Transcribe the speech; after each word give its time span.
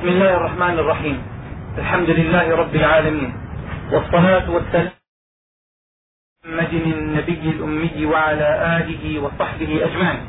بسم 0.00 0.08
الله 0.08 0.36
الرحمن 0.36 0.78
الرحيم 0.78 1.22
الحمد 1.78 2.10
لله 2.10 2.56
رب 2.56 2.74
العالمين 2.74 3.34
والصلاة 3.92 4.50
والسلام 4.50 4.90
محمد 6.44 6.72
النبي 6.72 7.50
الأمي 7.50 8.06
وعلى 8.06 8.48
آله 8.80 9.20
وصحبه 9.22 9.84
أجمعين 9.84 10.20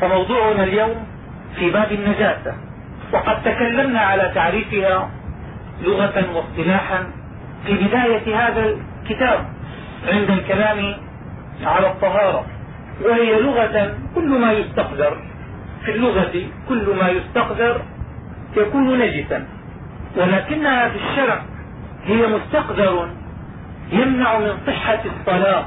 فموضوعنا 0.00 0.64
اليوم 0.64 1.06
في 1.56 1.70
باب 1.70 1.92
النجاسة. 1.92 2.54
وقد 3.12 3.42
تكلمنا 3.42 4.00
على 4.00 4.32
تعريفها 4.34 5.10
لغة 5.82 6.36
واصطلاحا 6.36 7.10
في 7.66 7.74
بداية 7.74 8.36
هذا 8.36 8.64
الكتاب 8.64 9.48
عند 10.08 10.30
الكلام 10.30 10.96
على 11.64 11.86
الطهارة. 11.86 12.46
وهي 13.04 13.40
لغة 13.40 13.98
كل 14.14 14.28
ما 14.28 14.52
يستقدر. 14.52 15.22
في 15.84 15.90
اللغة 15.90 16.46
كل 16.68 16.96
ما 17.00 17.08
يستقدر 17.08 17.82
يكون 18.56 18.98
نجسا. 18.98 19.46
ولكنها 20.16 20.88
في 20.88 20.96
الشرع 20.96 21.42
هي 22.04 22.26
مستقدر 22.26 23.08
يمنع 23.92 24.38
من 24.38 24.52
صحة 24.66 24.98
الصلاة. 25.04 25.64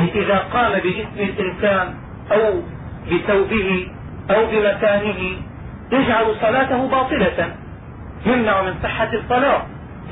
أي 0.00 0.22
إذا 0.22 0.38
قام 0.38 0.72
بجسم 0.72 1.18
الإنسان 1.18 1.94
أو 2.32 2.62
بثوبه 3.12 3.88
أو 4.30 4.46
بمكانه 4.46 5.36
يجعل 5.92 6.36
صلاته 6.40 6.88
باطلة. 6.88 7.54
يمنع 8.26 8.62
من 8.62 8.74
صحة 8.82 9.10
الصلاة. 9.12 9.62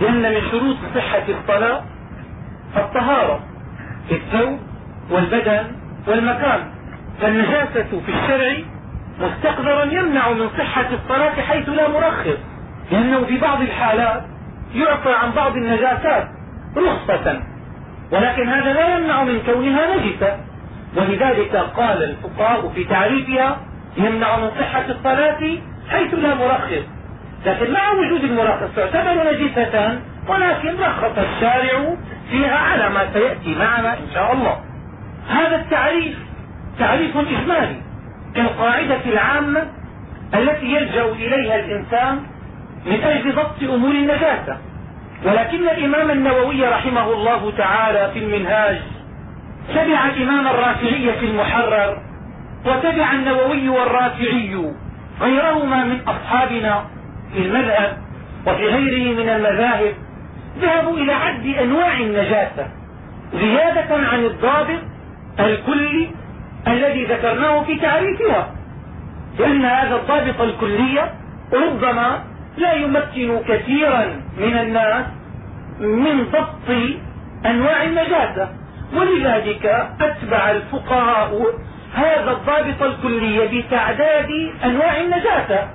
لأن 0.00 0.22
من 0.22 0.41
شروط 0.50 0.77
صحة 0.94 1.24
الصلاة 1.28 1.84
الطهارة 2.77 3.41
في 4.08 4.14
الثوب 4.14 4.58
والبدن 5.10 5.66
والمكان. 6.06 6.70
فالنجاسة 7.20 8.00
في 8.06 8.08
الشرع 8.08 8.56
مستقدرا 9.20 9.84
يمنع 9.84 10.30
من 10.30 10.48
صحة 10.58 10.86
الصلاة 10.92 11.42
حيث 11.42 11.68
لا 11.68 11.88
مرخص. 11.88 12.38
لأنه 12.92 13.24
في 13.24 13.38
بعض 13.38 13.60
الحالات 13.60 14.22
يعفى 14.74 15.12
عن 15.12 15.30
بعض 15.30 15.56
النجاسات 15.56 16.28
رخصة. 16.77 17.41
ولكن 18.12 18.48
هذا 18.48 18.72
لا 18.72 18.96
يمنع 18.96 19.22
من 19.24 19.41
كونها 19.46 19.96
نجسة. 19.96 20.36
ولذلك 20.96 21.56
قال 21.56 22.02
الفقهاء 22.02 22.69
في 22.74 22.84
تعريفها 22.84 23.58
يمنع 23.96 24.36
من 24.36 24.50
صحة 24.61 24.84
الصلاة 24.89 25.58
حيث 25.91 26.14
لا 26.14 26.34
مرخص. 26.34 26.84
لكن 27.46 27.72
مع 27.72 27.92
وجود 27.92 28.24
المرخص 28.24 28.74
تعتبر 28.77 29.33
نجسة 29.33 29.98
ولكن 30.28 30.77
رخص 30.80 31.19
الشارع 31.19 31.94
فيها 32.30 32.56
على 32.56 32.89
ما 32.89 33.12
سيأتي 33.12 33.55
معنا 33.55 33.92
إن 33.92 34.06
شاء 34.14 34.33
الله. 34.33 34.61
هذا 35.28 35.56
التعريف 35.56 36.19
تعريف 36.78 37.16
إجمالي. 37.16 37.88
كالقاعدة 38.34 39.00
العامة 39.06 39.66
التي 40.34 40.66
يلجأ 40.66 41.04
إليها 41.04 41.56
الإنسان 41.56 42.20
من 42.86 43.02
أجل 43.02 43.32
ضبط 43.32 43.62
أمور 43.62 43.90
النجاسة. 43.90 44.58
ولكن 45.24 45.68
الإمام 45.68 46.10
النووي 46.10 46.64
رحمه 46.68 47.12
الله 47.12 47.52
تعالى 47.58 48.10
في 48.12 48.18
المنهاج 48.18 48.78
تبع 49.68 50.06
الإمام 50.06 50.46
الرافعي 50.46 51.12
في 51.20 51.26
المحرر 51.26 51.98
وتبع 52.66 53.12
النووي 53.12 53.68
والرافعي 53.68 54.72
غيرهما 55.20 55.84
من 55.84 56.00
أصحابنا 56.08 56.84
في 57.32 57.38
المذهب 57.38 57.98
وفي 58.46 58.66
غيره 58.66 59.22
من 59.22 59.28
المذاهب 59.28 59.94
ذهبوا 60.60 60.96
إلى 60.96 61.12
عد 61.12 61.46
أنواع 61.46 61.96
النجاسة 62.00 62.66
زيادة 63.34 63.96
عن 63.96 64.24
الضابط 64.24 64.80
الكلي 65.40 66.10
الذي 66.67 67.05
ذكرناه 67.05 67.62
في 67.62 67.77
تعريفها 67.77 68.55
لأن 69.39 69.64
هذا 69.64 69.97
الضابط 69.97 70.41
الكلي 70.41 71.11
ربما 71.53 72.23
لا 72.59 72.73
يمكن 72.73 73.39
كثيرا 73.48 74.05
من 74.39 74.59
الناس 74.59 75.06
من 75.81 76.25
ضبط 76.25 76.77
أنواع 77.47 77.83
النجاسة 77.84 78.48
ولذلك 78.97 79.67
أتبع 80.01 80.51
الفقهاء 80.51 81.47
هذا 81.95 82.30
الضابط 82.30 82.83
الكلي 82.83 83.48
بتعداد 83.48 84.30
أنواع 84.64 85.01
النجاسة 85.01 85.68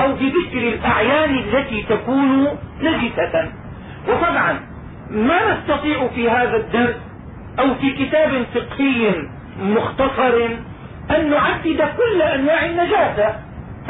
أو 0.00 0.12
بذكر 0.12 0.58
الأعيان 0.58 1.38
التي 1.38 1.82
تكون 1.82 2.48
نجسة. 2.82 3.52
وطبعا 4.08 4.60
ما 5.10 5.40
نستطيع 5.52 6.08
في 6.08 6.30
هذا 6.30 6.56
الدرس 6.56 6.96
أو 7.58 7.74
في 7.74 7.90
كتاب 7.92 8.46
فقهي 8.54 9.12
مختصر 9.60 10.48
أن 11.10 11.30
نعدد 11.30 11.88
كل 11.96 12.22
أنواع 12.22 12.64
النجاسة 12.64 13.34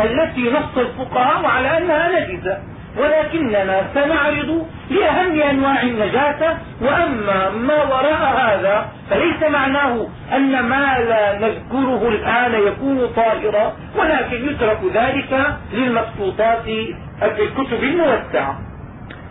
التي 0.00 0.50
نص 0.50 0.78
الفقهاء 0.78 1.46
على 1.46 1.78
أنها 1.78 2.20
نجسة. 2.20 2.58
ولكننا 2.96 3.82
سنعرض 3.94 4.66
لأهم 4.90 5.40
أنواع 5.40 5.82
النجاسة 5.82 6.58
وأما 6.80 7.50
ما 7.50 7.82
وراء 7.82 8.36
هذا 8.36 8.86
فليس 9.10 9.50
معناه 9.50 10.06
أن 10.36 10.60
ما 10.60 10.98
لا 10.98 11.38
نذكره 11.38 12.08
الآن 12.08 12.52
يكون 12.66 13.06
طاهرا 13.16 13.72
ولكن 13.96 14.48
يترك 14.48 14.78
ذلك 14.94 15.56
للمبسوطات 15.72 16.62
في 16.62 16.94
الكتب 17.22 17.82
الموسعة. 17.84 18.58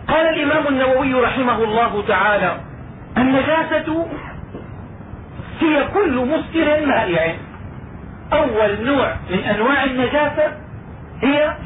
قال 0.08 0.26
الإمام 0.26 0.66
النووي 0.66 1.14
رحمه 1.14 1.64
الله 1.64 2.04
تعالى 2.08 2.56
النجاسة 3.16 4.06
هي 5.60 5.84
كل 5.94 6.16
مسكر 6.16 6.86
مائع 6.86 7.34
أول 8.32 8.84
نوع 8.84 9.16
من 9.30 9.38
أنواع 9.38 9.84
النجاسة 9.84 10.52
هي 11.22 11.56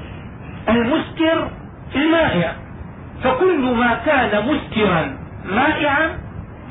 المسكر 0.69 1.51
المائع. 1.97 2.53
فكل 3.25 3.61
ما 3.61 3.95
كان 4.07 4.45
مسكرا 4.47 5.19
مائعا 5.45 6.19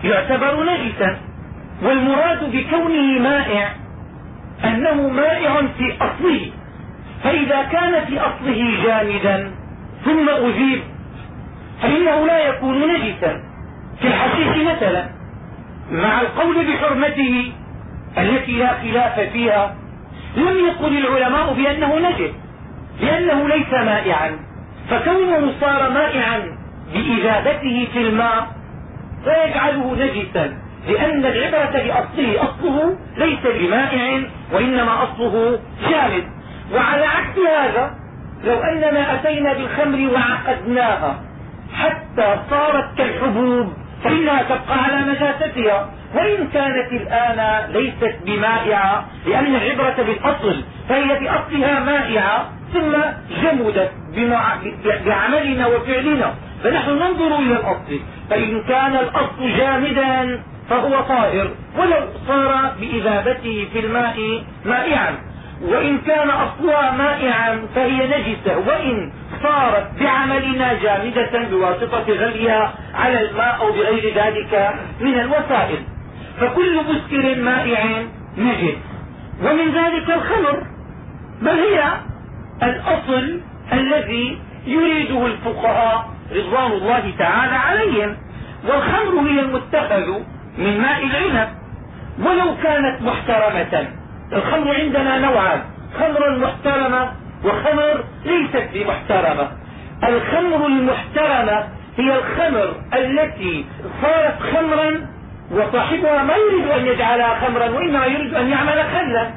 يعتبر 0.03 0.63
نجسا. 0.63 1.17
والمراد 1.83 2.51
بكونه 2.51 3.19
مائع 3.19 3.73
أنه 4.63 5.09
مائع 5.09 5.61
في 5.77 5.97
أصله. 6.01 6.51
فإذا 7.23 7.63
كان 7.63 8.05
في 8.05 8.19
أصله 8.19 8.83
جامدا 8.83 9.51
ثم 10.05 10.29
أذيب 10.29 10.81
فإنه 11.81 12.25
لا 12.25 12.39
يكون 12.47 12.93
نجسا. 12.93 13.43
في 14.01 14.07
الحشيش 14.07 14.67
مثلا 14.67 15.18
مع 15.91 16.21
القول 16.21 16.65
بحرمته 16.67 17.51
التي 18.17 18.51
لا 18.51 18.73
خلاف 18.73 19.19
فيها 19.19 19.75
لم 20.37 20.57
يقل 20.67 20.97
العلماء 20.97 21.53
بأنه 21.53 21.99
نجس 22.09 22.31
لأنه 23.01 23.47
ليس 23.47 23.71
مائعا. 23.73 24.39
فكونه 24.89 25.53
صار 25.61 25.89
مائعا 25.89 26.57
بإذابته 26.93 27.87
في 27.93 28.01
الماء 28.01 28.47
لا 29.25 29.45
يجعله 29.45 29.95
نجسا 29.95 30.57
لأن 30.87 31.25
العبرة 31.25 31.71
بأصله 31.83 32.43
أصله 32.43 32.97
ليس 33.17 33.39
بمائع 33.59 34.21
وإنما 34.53 35.03
أصله 35.03 35.59
جامد. 35.89 36.23
وعلى 36.73 37.05
عكس 37.05 37.39
هذا 37.39 37.95
لو 38.43 38.53
أننا 38.53 39.13
أتينا 39.15 39.53
بالخمر 39.53 40.13
وعقدناها 40.13 41.21
حتى 41.73 42.39
صارت 42.49 42.97
كالحبوب 42.97 43.73
فإنها 44.03 44.43
تبقى 44.43 44.83
على 44.83 45.11
نجاستها 45.11 45.89
وإن 46.15 46.47
كانت 46.53 46.91
الآن 46.91 47.71
ليست 47.71 48.15
بمائعة 48.25 49.05
لأن 49.25 49.55
العبرة 49.55 50.03
بالأصل 50.03 50.63
فهي 50.89 51.19
بأصلها 51.19 51.79
مائعة 51.79 52.49
ثم 52.73 52.91
جمدت 53.41 53.91
بعملنا 55.05 55.67
وفعلنا. 55.67 56.33
فنحن 56.63 56.89
ننظر 56.89 57.39
إلى 57.39 57.53
الأصل. 57.53 57.99
فإن 58.29 58.63
كان 58.63 58.95
الأصل 58.95 59.57
جامدا 59.57 60.43
فهو 60.69 61.01
طاهر. 61.01 61.49
ولو 61.77 61.99
صار 62.27 62.71
بإذابته 62.81 63.67
في 63.73 63.79
الماء 63.79 64.43
مائعا. 64.65 65.15
وإن 65.61 65.97
كان 65.97 66.29
أصلها 66.29 66.91
مائعا 66.91 67.67
فهي 67.75 68.07
نجسة. 68.07 68.57
وإن 68.67 69.11
صارت 69.43 69.91
بعملنا 69.99 70.73
جامدة 70.73 71.49
بواسطة 71.51 72.05
غليها 72.09 72.73
على 72.95 73.29
الماء 73.29 73.57
أو 73.61 73.71
بغير 73.71 74.13
ذلك 74.15 74.73
من 75.01 75.19
الوسائل. 75.19 75.83
فكل 76.39 76.79
مسكر 76.83 77.41
مائع 77.41 77.85
نجس. 78.37 78.77
ومن 79.43 79.73
ذلك 79.73 80.09
الخمر. 80.09 80.63
بل 81.41 81.49
هي 81.49 81.83
الأصل 82.63 83.41
الذي 83.73 84.41
يريده 84.65 85.25
الفقهاء 85.25 86.09
رضوان 86.35 86.71
الله 86.71 87.13
تعالى 87.19 87.55
عليهم. 87.55 88.17
والخمر 88.67 89.29
هي 89.29 89.39
المتخذ 89.39 90.19
من 90.57 90.81
ماء 90.81 91.03
العنب. 91.03 91.49
ولو 92.19 92.55
كانت 92.63 93.01
محترمة. 93.01 93.87
الخمر 94.33 94.75
عندنا 94.75 95.19
نوعان. 95.19 95.61
خمر 95.99 96.37
محترمة 96.37 97.11
وخمر 97.45 98.03
ليست 98.25 98.69
بمحترمة. 98.73 99.51
الخمر 100.03 100.65
المحترمة 100.67 101.67
هي 101.97 102.15
الخمر 102.19 102.75
التي 102.93 103.65
صارت 104.01 104.39
خمرا 104.53 105.07
وصاحبها 105.51 106.23
ما 106.23 106.33
يريد 106.35 106.67
أن 106.67 106.85
يجعلها 106.85 107.47
خمرا 107.47 107.69
وإنما 107.69 108.05
يريد 108.05 108.33
أن 108.33 108.49
يعمل 108.49 108.83
خلا. 108.83 109.29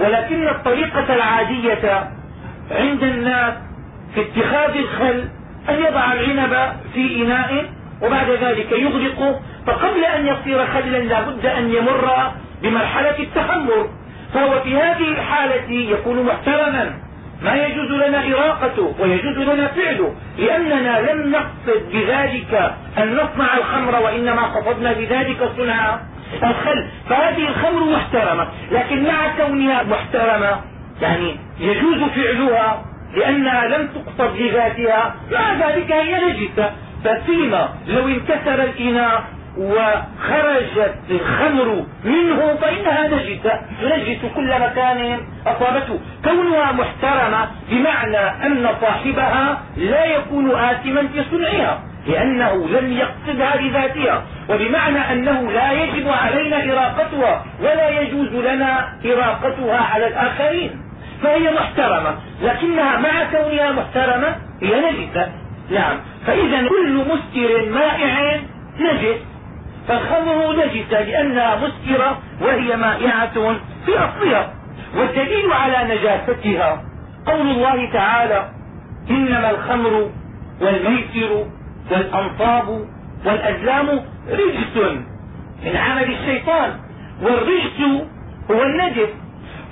ولكن 0.00 0.48
الطريقة 0.48 1.14
العادية 1.14 2.10
عند 2.70 3.02
الناس 3.02 3.54
في 4.14 4.20
اتخاذ 4.20 4.76
الخل 4.76 5.24
أن 5.68 5.74
يضع 5.74 6.12
العنب 6.12 6.72
في 6.94 7.22
إناء 7.22 7.64
وبعد 8.02 8.30
ذلك 8.30 8.72
يغلقه 8.72 9.40
فقبل 9.66 10.04
أن 10.04 10.26
يصير 10.26 10.66
خلا 10.66 10.98
لا 10.98 11.20
بد 11.20 11.46
أن 11.46 11.70
يمر 11.70 12.32
بمرحلة 12.62 13.18
التخمر. 13.18 13.88
فهو 14.34 14.60
في 14.60 14.76
هذه 14.76 15.08
الحالة 15.08 15.70
يكون 15.70 16.22
محترما. 16.22 16.92
ما 17.44 17.54
يجوز 17.54 17.90
لنا 17.90 18.26
إراقته 18.34 18.94
ويجوز 18.98 19.38
لنا 19.38 19.66
فعله 19.66 20.14
لأننا 20.38 21.12
لم 21.12 21.30
نقصد 21.30 21.82
بذلك 21.92 22.72
أن 22.98 23.14
نصنع 23.16 23.56
الخمر 23.56 23.94
وإنما 24.02 24.42
قصدنا 24.42 24.92
بذلك 24.92 25.50
صنع 25.56 26.00
الخل. 26.42 26.86
فهذه 27.10 27.48
الخمر 27.48 27.84
محترمة 27.84 28.48
لكن 28.70 29.04
مع 29.04 29.36
كونها 29.38 29.82
محترمة 29.82 30.60
يعني 31.02 31.36
يجوز 31.60 31.98
فعلها 32.02 32.84
لأنها 33.16 33.68
لم 33.68 33.86
تقصد 33.88 34.36
لذاتها 34.36 35.14
مع 35.32 35.54
ذلك 35.54 35.92
هي 35.92 36.30
نجسة 36.30 36.70
ففيما 37.04 37.68
لو 37.88 38.08
انكسر 38.08 38.62
الإناء 38.62 39.24
وخرجت 39.58 40.94
الخمر 41.10 41.84
منه 42.04 42.56
فإنها 42.60 43.06
نجسة 43.08 43.60
تنجس 43.80 44.18
كل 44.34 44.60
مكان 44.60 45.20
أصابته. 45.46 46.00
كونها 46.24 46.72
محترمة 46.72 47.48
بمعنى 47.70 48.46
أن 48.46 48.68
صاحبها 48.80 49.62
لا 49.76 50.04
يكون 50.04 50.50
آثما 50.50 51.08
في 51.08 51.24
صنعها 51.30 51.80
لأنه 52.06 52.68
لم 52.68 52.92
يقصدها 52.92 53.56
لذاتها 53.56 54.22
وبمعنى 54.50 54.98
أنه 55.12 55.50
لا 55.52 55.72
يجب 55.72 56.08
علينا 56.08 56.72
إراقتها 56.72 57.44
ولا 57.60 58.00
يجوز 58.00 58.28
لنا 58.28 58.88
إراقتها 59.04 59.76
على 59.94 60.06
الآخرين. 60.06 60.70
فهي 61.22 61.50
محترمة 61.50 62.14
لكنها 62.42 62.98
مع 62.98 63.24
كونها 63.32 63.72
محترمة 63.72 64.36
هي 64.62 64.80
نجسة 64.80 65.28
نعم. 65.70 65.96
فإذا 66.26 66.68
كل 66.68 66.92
مسكر 66.94 67.70
مائع 67.70 68.40
نجس 68.80 69.31
فالخمر 69.88 70.56
نجسة 70.56 71.00
لأنها 71.00 71.56
مسكرة 71.56 72.18
وهي 72.40 72.76
مائعة 72.76 73.32
في 73.86 73.98
أصلها. 73.98 74.54
والدليل 74.96 75.52
على 75.52 75.94
نجاستها 75.94 76.82
قول 77.26 77.50
الله 77.50 77.92
تعالى 77.92 78.48
إنما 79.10 79.50
الخمر 79.50 80.10
والميسر 80.60 81.46
والأنصاب 81.90 82.86
والأزلام 83.26 83.88
رجس 84.30 84.76
من 85.64 85.76
عمل 85.76 86.12
الشيطان 86.12 86.70
والرجس 87.22 88.04
هو 88.50 88.62
النجس. 88.62 89.08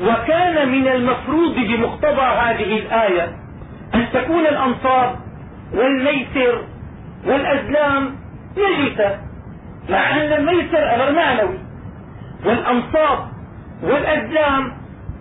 وكان 0.00 0.68
من 0.68 0.88
المفروض 0.88 1.54
بمقتضى 1.54 2.20
هذه 2.20 2.78
الآية 2.78 3.32
أن 3.94 4.06
تكون 4.12 4.46
الأنصاب 4.46 5.16
والميسر 5.74 6.64
والأزلام 7.26 8.16
نجسة. 8.56 9.29
مع 9.90 10.16
أن 10.16 10.32
الميسر 10.32 10.94
أمر 10.94 11.12
معنوي 11.12 11.58
والأنصاب 12.44 13.18
والأزلام 13.82 14.72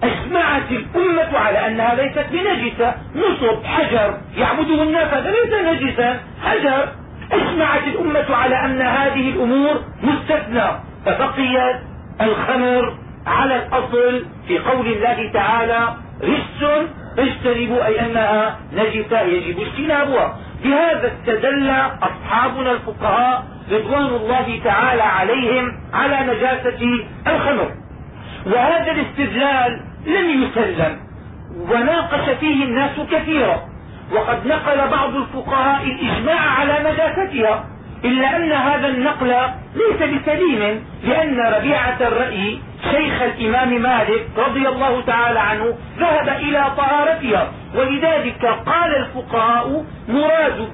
أجمعت 0.03 0.71
الأمة 0.71 1.37
على 1.37 1.67
أنها 1.67 1.95
ليست 1.95 2.25
بنجسة. 2.31 2.93
نصب 3.15 3.63
حجر 3.63 4.17
يعبده 4.37 4.83
الناس 4.83 5.13
هذا 5.13 5.31
ليس 5.31 5.53
نجسا 5.53 6.19
حجر. 6.43 6.87
أجمعت 7.31 7.83
الأمة 7.87 8.35
على 8.35 8.65
أن 8.65 8.81
هذه 8.81 9.29
الأمور 9.29 9.81
مستثنى. 10.03 10.67
فبقيت 11.05 11.75
الخمر 12.21 12.97
على 13.27 13.55
الأصل 13.55 14.25
في 14.47 14.59
قول 14.59 14.87
الله 14.87 15.31
تعالى 15.33 15.95
رجس 16.23 16.87
اجتنبوا 17.17 17.85
أي 17.85 17.99
أنها 17.99 18.59
نجسة. 18.73 19.21
يجب 19.21 19.59
اجتنابها. 19.59 20.37
بهذا 20.63 21.11
استدل 21.13 21.69
أصحابنا 22.33 22.71
الفقهاء 22.71 23.43
رضوان 23.71 24.05
الله 24.05 24.59
تعالى 24.63 25.03
عليهم 25.03 25.71
على 25.93 26.33
نجاسة 26.33 26.79
الخمر. 27.27 27.71
وهذا 28.45 28.91
الاستدلال 28.91 29.81
لم 30.05 30.43
يسلم 30.43 30.97
وناقش 31.71 32.29
فيه 32.39 32.63
الناس 32.63 32.91
كثيرا. 33.11 33.59
وقد 34.11 34.47
نقل 34.47 34.87
بعض 34.91 35.15
الفقهاء 35.15 35.83
الإجماع 35.83 36.39
على 36.39 36.79
نجاستها 36.91 37.65
إلا 38.05 38.35
أن 38.37 38.51
هذا 38.51 38.87
النقل 38.87 39.27
ليس 39.75 39.97
بسليم 40.21 40.85
لأن 41.03 41.39
ربيعة 41.39 41.97
الرأي 42.01 42.59
شيخ 42.91 43.21
الإمام 43.21 43.81
مالك 43.81 44.25
رضي 44.37 44.67
الله 44.67 45.01
تعالى 45.01 45.39
عنه 45.39 45.73
ذهب 45.99 46.29
إلى 46.29 46.65
طهارتها 46.77 47.51
ولذلك 47.75 48.45
قال 48.45 48.95
الفقهاء 48.95 49.85
مراد 50.09 50.67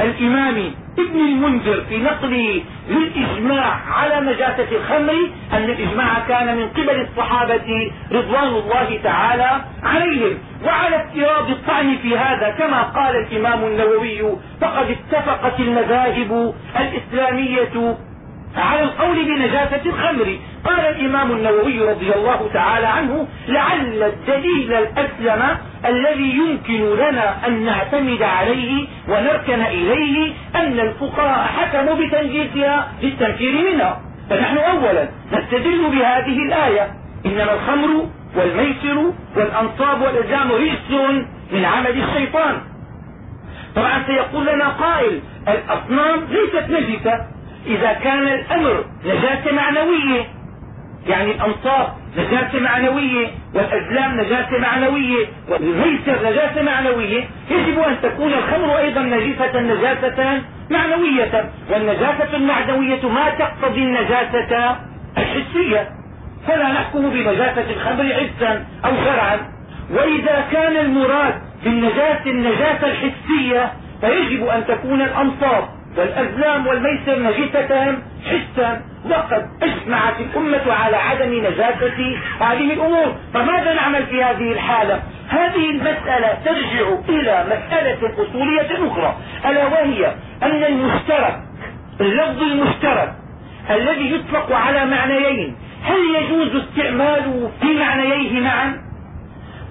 الإمام 0.00 0.70
ابن 0.98 1.20
المنذر 1.20 1.80
في 1.88 1.98
نقله 1.98 2.62
للإجماع 2.88 3.80
على 3.90 4.20
نجاسة 4.32 4.68
الخمر 4.76 5.14
أن 5.52 5.64
الإجماع 5.64 6.18
كان 6.28 6.56
من 6.56 6.68
قبل 6.68 7.00
الصحابة 7.10 7.92
رضوان 8.12 8.48
الله 8.48 9.00
تعالى 9.04 9.64
عليهم. 9.82 10.38
وعلى 10.64 10.96
افتراض 10.96 11.50
الطعن 11.50 11.96
في 12.02 12.18
هذا 12.18 12.50
كما 12.58 12.82
قال 12.82 13.16
الإمام 13.16 13.64
النووي 13.64 14.22
فقد 14.60 14.86
اتفقت 14.90 15.60
المذاهب 15.60 16.54
الإسلامية 16.80 17.96
على 18.56 18.82
القول 18.82 19.24
بنجاسة 19.24 19.80
الخمر. 19.86 20.38
قال 20.64 20.80
الإمام 20.80 21.32
النووي 21.32 21.90
رضي 21.90 22.14
الله 22.14 22.50
تعالى 22.54 22.86
عنه 22.86 23.28
لعل 23.48 24.02
الدليل 24.02 24.72
الأسلم 24.72 25.56
الذي 25.86 26.38
يمكن 26.38 26.96
لنا 26.96 27.46
أن 27.46 27.64
نعتمد 27.64 28.22
عليه 28.22 28.86
ونركن 29.08 29.60
إليه 29.62 30.32
أن 30.54 30.80
الفقهاء 30.80 31.46
حكموا 31.46 31.94
بتنجيسها 31.94 32.92
للتنفير 33.02 33.72
منها. 33.72 34.00
فنحن 34.30 34.58
أولا 34.58 35.08
نستدل 35.32 35.90
بهذه 35.92 36.38
الآية. 36.46 36.90
إنما 37.26 37.52
الخمر 37.54 38.06
والميسر 38.36 39.12
والأنصاب 39.36 40.02
والأزلام 40.02 40.52
رجس 40.52 40.90
من 41.52 41.64
عمل 41.64 42.02
الشيطان. 42.02 42.60
طبعا 43.76 44.02
سيقول 44.06 44.46
لنا 44.46 44.68
قائل 44.68 45.20
الأصنام 45.48 46.24
ليست 46.30 46.70
نجسة. 46.70 47.33
إذا 47.66 47.92
كان 47.92 48.28
الأمر 48.28 48.84
نجاسة 49.04 49.52
معنوية 49.52 50.24
يعني 51.06 51.30
الأنصاب 51.30 51.88
نجاسة 52.16 52.60
معنوية 52.60 53.26
والأزلام 53.54 54.20
نجاسة 54.20 54.58
معنوية 54.58 55.26
والميسر 55.48 56.30
نجاسة 56.30 56.62
معنوية 56.62 57.24
يجب 57.50 57.78
أن 57.78 57.96
تكون 58.02 58.32
الخمر 58.32 58.78
أيضا 58.78 59.00
نجسة 59.02 59.60
نجاسة 59.60 60.42
معنوية 60.70 61.50
والنجاسة 61.70 62.36
المعنوية 62.36 63.08
ما 63.08 63.30
تقتضي 63.30 63.82
النجاسة 63.82 64.76
الحسية. 65.18 65.88
فلا 66.46 66.72
نحكم 66.72 67.10
بنجاسة 67.10 67.70
الخمر 67.70 68.14
حسا 68.14 68.64
أو 68.84 68.90
شرعا. 69.04 69.38
وإذا 69.90 70.44
كان 70.52 70.76
المراد 70.76 71.34
بالنجاسة 71.64 72.26
النجاسة 72.26 72.86
الحسية 72.86 73.72
فيجب 74.00 74.46
أن 74.46 74.66
تكون 74.66 75.00
الأنصاب 75.00 75.68
والأزلام 75.96 76.66
والميسر 76.66 77.18
نجستان 77.18 77.98
حسا 78.26 78.82
وقد 79.10 79.46
اجمعت 79.62 80.20
الأمة 80.20 80.72
على 80.72 80.96
عدم 80.96 81.34
نجاسة 81.34 82.16
هذه 82.40 82.72
الأمور. 82.72 83.14
فماذا 83.34 83.74
نعمل 83.74 84.06
في 84.06 84.24
هذه 84.24 84.52
الحالة؟ 84.52 85.02
هذه 85.28 85.70
المسألة 85.70 86.38
ترجع 86.44 86.88
إلى 87.08 87.44
مسألة 87.46 88.12
أصولية 88.22 88.88
أخرى 88.88 89.16
ألا 89.46 89.66
وهي 89.66 90.14
أن 90.42 90.64
المشترك 90.64 91.40
اللفظ 92.00 92.42
المشترك 92.42 93.12
الذي 93.70 94.14
يطلق 94.14 94.52
على 94.52 94.84
معنيين 94.86 95.56
هل 95.84 95.98
يجوز 96.22 96.62
استعماله 96.62 97.50
في 97.60 97.78
معنييه 97.78 98.40
معا؟ 98.40 98.84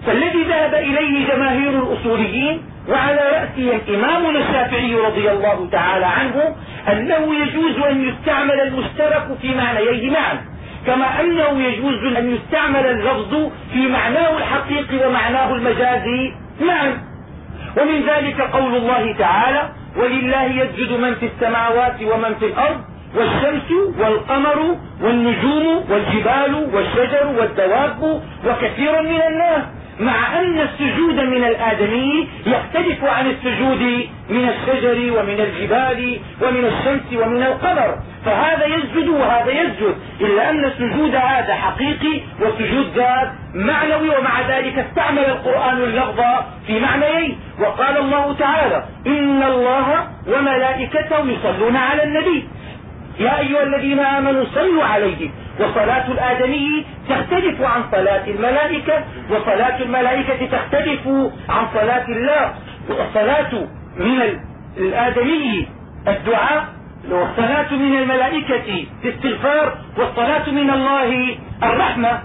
فالذي 0.05 0.43
ذهب 0.43 0.73
إليه 0.73 1.27
جماهير 1.33 1.69
الأصوليين 1.69 2.61
وعلى 2.89 3.21
رأسهم 3.33 3.81
إمامنا 3.95 4.39
الشافعي 4.39 4.95
رضي 4.95 5.31
الله 5.31 5.67
تعالى 5.71 6.05
عنه 6.05 6.55
أنه 6.91 7.35
يجوز 7.35 7.77
أن 7.89 8.09
يستعمل 8.09 8.59
المشترك 8.59 9.27
في 9.41 9.55
معنييه 9.55 10.09
معا 10.11 10.41
كما 10.87 11.21
أنه 11.21 11.61
يجوز 11.63 12.15
أن 12.17 12.35
يستعمل 12.35 12.85
اللفظ 12.85 13.49
في 13.73 13.87
معناه 13.87 14.37
الحقيقي 14.37 15.07
ومعناه 15.07 15.53
المجازي 15.55 16.31
معا. 16.61 16.97
ومن 17.77 18.01
ذلك 18.09 18.41
قول 18.41 18.75
الله 18.75 19.15
تعالى 19.19 19.69
ولله 19.97 20.43
يسجد 20.43 20.91
من 20.91 21.15
في 21.15 21.25
السماوات 21.25 21.95
ومن 22.01 22.35
في 22.39 22.45
الأرض 22.45 22.81
والشمس 23.15 23.71
والقمر 23.99 24.77
والنجوم 25.01 25.85
والجبال 25.91 26.69
والشجر 26.73 27.27
والدواب 27.39 28.21
وكثير 28.45 29.01
من 29.01 29.21
الناس 29.21 29.63
مع 29.99 30.39
أن 30.39 30.59
السجود 30.59 31.15
من 31.15 31.43
الآدمي 31.43 32.27
يختلف 32.45 33.03
عن 33.03 33.27
السجود 33.27 34.07
من 34.29 34.49
الشجر 34.49 35.19
ومن 35.19 35.39
الجبال 35.39 36.19
ومن 36.41 36.65
الشمس 36.65 37.21
ومن 37.21 37.43
القمر. 37.43 37.97
فهذا 38.25 38.65
يسجد 38.65 39.07
وهذا 39.07 39.51
يسجد 39.51 39.95
إلا 40.21 40.49
أن 40.49 40.65
السجود 40.65 41.15
هذا 41.15 41.55
حقيقي 41.55 42.21
والسجود 42.41 42.87
ذات 42.95 43.31
معنوي 43.55 44.09
ومع 44.09 44.41
ذلك 44.41 44.77
استعمل 44.77 45.25
القرآن 45.25 45.77
اللفظ 45.77 46.21
في 46.67 46.79
معنيين. 46.79 47.39
وقال 47.59 47.97
الله 47.97 48.33
تعالى 48.33 48.83
إن 49.07 49.43
الله 49.43 50.07
وملائكته 50.27 51.19
يصلون 51.25 51.75
على 51.75 52.03
النبي. 52.03 52.43
يا 53.19 53.39
أيها 53.39 53.63
الذين 53.63 53.99
آمنوا 53.99 54.45
صلوا 54.55 54.83
عليه. 54.83 55.29
وصلاة 55.59 56.07
الآدمي 56.11 56.85
تختلف 57.09 57.61
عن 57.61 57.83
صلاة 57.91 58.27
الملائكة 58.27 59.03
وصلاة 59.29 59.81
الملائكة 59.81 60.45
تختلف 60.45 61.07
عن 61.49 61.67
صلاة 61.73 62.05
الله. 62.09 62.53
والصلاة 62.89 63.67
من 63.97 64.39
الآدمي 64.77 65.67
الدعاء 66.07 66.65
والصلاة 67.09 67.73
من 67.73 67.97
الملائكة 67.97 68.85
استغفار 69.05 69.77
والصلاة 69.97 70.49
من 70.49 70.69
الله 70.69 71.37
الرحمة. 71.63 72.19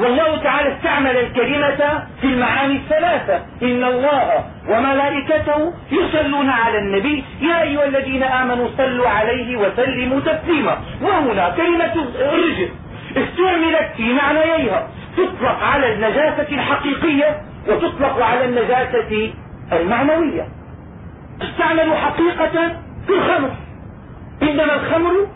والله 0.00 0.36
تعالى 0.36 0.76
استعمل 0.76 1.16
الكلمة 1.16 2.06
في 2.20 2.26
المعاني 2.26 2.76
الثلاثة. 2.76 3.36
إن 3.62 3.84
الله 3.84 4.44
وملائكته 4.68 5.72
يصلون 5.92 6.48
على 6.48 6.78
النبي 6.78 7.24
يا 7.40 7.62
أيها 7.62 7.84
الذين 7.84 8.22
آمنوا 8.22 8.68
صلوا 8.78 9.08
عليه 9.08 9.56
وسلموا 9.56 10.20
تسليما. 10.20 10.78
وهنا 11.02 11.50
كلمة 11.56 11.94
الرجل 11.94 12.68
استعملت 13.16 13.92
في 13.96 14.12
معنييها 14.12 14.88
تطلق 15.16 15.58
على 15.62 15.92
النجاسة 15.94 16.46
الحقيقية 16.52 17.40
وتطلق 17.68 18.24
على 18.24 18.44
النجاسة 18.44 19.32
المعنوية. 19.72 20.48
تستعمل 21.40 21.96
حقيقة 21.96 22.76
في 23.06 23.12
الخمر. 23.12 23.50
إنما 24.42 24.74
الخمر 24.74 25.26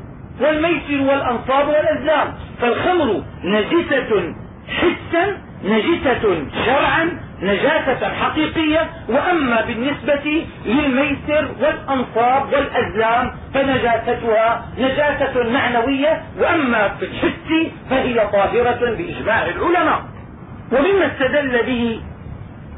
والميسر 0.40 1.02
والأنصاب 1.11 1.68
والأزلام. 1.68 2.35
فالخمر 2.61 3.23
نجسة 3.44 4.35
حسا 4.68 5.38
نجسة 5.64 6.44
شرعا 6.66 7.21
نجاسة 7.42 8.08
حقيقية 8.08 8.90
وأما 9.08 9.60
بالنسبة 9.60 10.46
للميسر 10.66 11.48
والأنصاب 11.60 12.52
والأزلام 12.52 13.32
فنجاستها 13.54 14.64
نجاسة 14.78 15.50
معنوية 15.52 16.22
وأما 16.38 16.88
في 16.88 17.04
الحس 17.04 17.72
فهي 17.90 18.28
طاهرة 18.32 18.94
بإجماع 18.96 19.46
العلماء. 19.46 20.02
ومما 20.72 21.06
استدل 21.06 21.62
به 21.66 22.00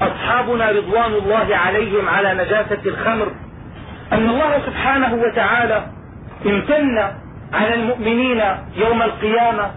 أصحابنا 0.00 0.70
رضوان 0.70 1.12
الله 1.12 1.56
عليهم 1.56 2.08
على 2.08 2.34
نجاسة 2.34 2.78
الخمر 2.86 3.32
أن 4.12 4.30
الله 4.30 4.58
سبحانه 4.66 5.14
وتعالى 5.14 5.86
امتن 6.46 6.98
على 7.52 7.75
المؤمنين 7.75 8.42
يوم 8.76 9.02
القيامة 9.02 9.70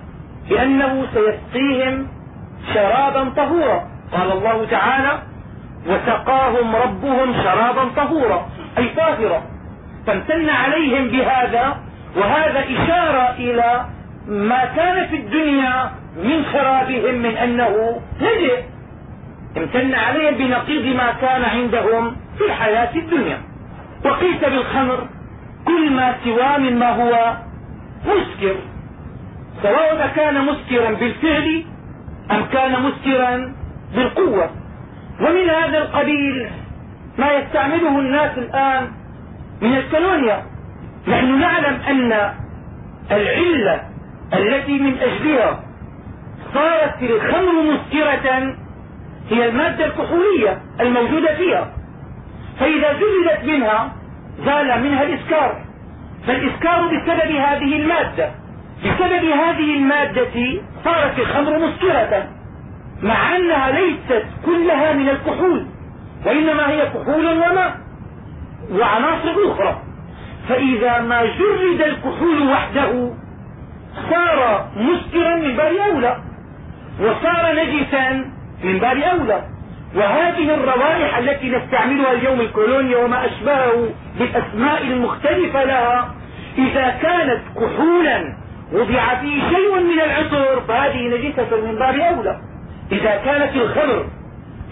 بأنه 0.50 1.07
سيسقيهم 1.13 2.07
شرابا 2.74 3.29
طهورا. 3.29 3.88
قال 4.13 4.32
الله 4.32 4.66
تعالى 4.66 5.20
وسقاهم 5.88 6.75
ربهم 6.75 7.34
شرابا 7.44 7.84
طهورا 7.96 8.50
أي 8.78 8.89
طاهرا. 8.98 9.42
فامتن 10.08 10.50
عليهم 10.50 11.08
بهذا 11.08 11.78
وهذا 12.18 12.60
إشارة 12.60 13.36
إلى 13.38 13.86
ما 14.28 14.66
كان 14.66 15.08
في 15.08 15.16
الدنيا 15.16 15.92
من 16.18 16.44
شرابهم 16.54 17.16
من 17.16 17.38
أنه 17.38 18.01
نجس 18.22 18.63
امتن 19.58 19.94
عليهم 19.94 20.36
بنقيض 20.36 20.96
ما 20.96 21.12
كان 21.22 21.44
عندهم 21.44 22.16
في 22.38 22.46
الحياة 22.46 22.96
الدنيا. 22.96 23.38
وقيس 24.06 24.39
بالخمر 24.42 25.08
كل 25.66 25.92
ما 25.92 26.16
سوى 26.24 26.58
مما 26.58 26.89
هو 26.89 27.34
مسكر. 28.06 28.56
سواء 29.63 30.12
كان 30.16 30.46
مسكرا 30.46 30.92
بالفعل 30.92 31.63
أم 32.32 32.46
كان 32.54 32.84
مسكرا 32.84 33.54
بالقوة. 33.96 34.50
ومن 35.22 35.50
هذا 35.50 35.77
القبيل 35.77 36.50
ما 37.17 37.31
يستعمله 37.34 38.00
الناس 38.00 38.38
الآن 38.38 38.91
من 39.62 39.77
الكولونيا. 39.77 40.46
نحن 41.08 41.39
نعلم 41.39 41.81
أن 41.81 42.34
العلة 43.12 43.81
التي 44.34 44.79
من 44.79 44.98
أجلها 44.98 45.63
صارت 46.53 47.03
الخمر 47.03 47.62
مسكرة 47.62 48.55
هي 49.29 49.50
المادة 49.50 49.86
الكحولية 49.86 50.62
الموجودة 50.79 51.36
فيها. 51.36 51.72
فإذا 52.60 52.93
زلت 52.93 53.43
منها 53.43 53.96
زال 54.46 54.84
منها 54.84 55.03
الإسكار. 55.03 55.62
فالإسكار 56.27 56.88
بسبب 56.88 57.31
هذه 57.31 57.75
المادة. 57.75 58.31
بسبب 58.79 59.24
هذه 59.24 59.77
المادة 59.77 60.62
صارت 60.84 61.19
الخمر 61.19 61.60
مسكرة. 61.60 62.38
مع 63.03 63.36
أنها 63.36 63.72
ليست 63.72 64.25
كلها 64.46 64.94
من 64.94 65.10
الكحول 65.10 65.65
وإنما 66.25 66.70
هي 66.70 66.86
كحول 66.86 67.27
وماء 67.27 67.77
وعناصر 68.72 69.36
أخرى. 69.51 69.82
فإذا 70.50 71.01
ما 71.01 71.25
جرد 71.25 71.82
الكحول 71.82 72.50
وحده 72.51 73.12
صار 74.10 74.68
مسكرا 74.75 75.36
من 75.36 75.56
باب 75.58 75.74
أولى 75.75 76.18
وصار 77.00 77.56
نجسا 77.56 78.32
من 78.63 78.79
باب 78.79 78.98
أولى. 78.98 79.44
وهذه 79.96 80.53
الروائح 80.53 81.18
التي 81.18 81.50
نستعملها 81.50 82.12
اليوم 82.12 82.39
الكولونيا 82.41 82.98
وما 82.98 83.25
أشبهه 83.25 83.89
بالأسماء 84.20 84.82
المختلفة 84.84 85.63
لها 85.63 86.15
إذا 86.58 86.89
كانت 87.01 87.41
كحولا 87.56 88.38
وضع 88.74 89.15
فيه 89.15 89.50
شيء 89.50 89.79
من 89.79 90.00
العطر 90.01 90.62
فهذه 90.68 91.08
نجسة 91.08 91.62
من 91.65 91.75
باب 91.75 91.96
أولى. 92.00 92.39
إذا 92.91 93.15
كانت 93.25 93.55
الخمر 93.55 94.05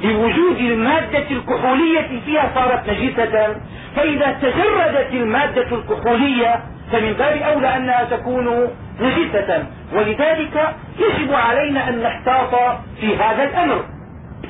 لوجود 0.03 0.57
المادة 0.57 1.25
الكحولية 1.31 2.19
فيها 2.25 2.51
صارت 2.55 2.89
نجسة 2.89 3.55
فإذا 3.95 4.38
تجردت 4.41 5.13
المادة 5.13 5.67
الكحولية 5.75 6.59
فمن 6.91 7.13
باب 7.13 7.38
أولى 7.41 7.75
أنها 7.75 8.03
تكون 8.03 8.67
نجسة. 9.01 9.65
ولذلك 9.93 10.75
يجب 11.00 11.33
علينا 11.33 11.89
أن 11.89 12.01
نحتاط 12.03 12.55
في 13.01 13.15
هذا 13.17 13.43
الأمر. 13.43 13.83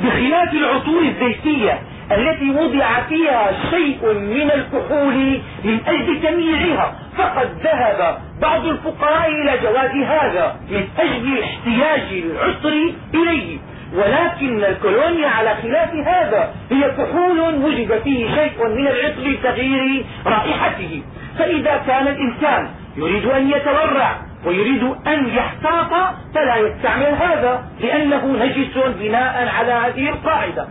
بخلاف 0.03 0.53
العطور 0.53 1.01
الزيتية 1.01 1.79
التي 2.11 2.49
وضع 2.49 3.01
فيها 3.09 3.51
شيء 3.69 4.13
من 4.13 4.51
الكحول 4.51 5.41
من 5.63 5.79
أجل 5.87 6.21
تمييزها 6.21 6.95
فقد 7.17 7.49
ذهب 7.63 8.17
بعض 8.41 8.65
الفقهاء 8.65 9.29
إلى 9.29 9.57
جواز 9.57 9.91
هذا 9.91 10.55
من 10.69 10.87
أجل 10.99 11.43
احتياج 11.43 12.23
العطر 12.23 12.93
إليه. 13.13 13.57
ولكن 13.93 14.63
الكولونيا 14.63 15.27
على 15.27 15.55
خلاف 15.63 15.93
هذا 15.93 16.53
هي 16.71 16.91
كحول 16.91 17.39
وجد 17.39 18.01
فيه 18.03 18.35
شيء 18.35 18.67
من 18.67 18.87
العطر 18.87 19.21
لتغيير 19.21 20.05
رائحته. 20.25 21.01
فإذا 21.39 21.81
كان 21.87 22.07
الإنسان 22.07 22.69
يريد 22.97 23.25
أن 23.25 23.49
يتورع 23.49 24.15
ويريد 24.45 24.83
أن 25.07 25.27
يحتاط 25.27 26.15
فلا 26.35 26.55
يستعمل 26.55 27.05
هذا 27.05 27.63
لأنه 27.79 28.25
نجس 28.25 28.77
بناء 28.99 29.49
على 29.57 29.71
هذه 29.71 30.09
القاعدة. 30.09 30.67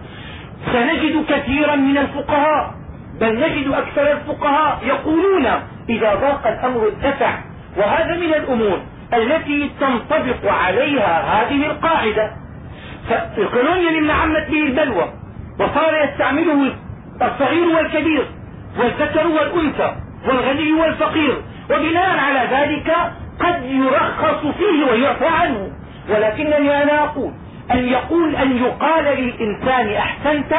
سنجد 0.73 1.25
كثيرا 1.29 1.77
من 1.77 1.99
الفقهاء 1.99 2.75
بل 3.21 3.41
نجد 3.41 3.69
أكثر 3.69 4.13
الفقهاء 4.13 4.79
يقولون 4.87 5.47
إذا 5.89 6.15
ضاق 6.15 6.47
الأمر 6.47 6.89
اتسع. 6.89 7.39
وهذا 7.77 8.15
من 8.17 8.35
الأمور 8.35 8.81
التي 9.15 9.71
تنطبق 9.81 10.53
عليها 10.53 11.23
هذه 11.23 11.67
القاعدة. 11.67 12.31
فالكولونيا 13.09 14.01
مما 14.01 14.13
عمت 14.13 14.51
به 14.51 14.63
البلوى 14.63 15.13
وصار 15.61 16.05
يستعمله 16.05 16.73
الصغير 17.23 17.69
والكبير 17.77 18.27
والذكر 18.79 19.27
والأنثى 19.27 19.97
والغني 20.29 20.73
والفقير 20.73 21.43
وبناء 21.71 22.19
على 22.19 22.49
ذلك 22.57 22.97
قد 23.41 23.65
يرخص 23.65 24.47
فيه 24.59 24.85
ويعفى 24.91 25.27
عنه. 25.27 25.73
ولكنني 26.11 26.83
أنا 26.83 27.05
أقول 27.05 27.33
أن 27.71 27.89
يقول 27.89 28.37
أن 28.37 28.57
يقال 28.57 29.05
للإنسان 29.05 29.93
أحسنت 29.93 30.55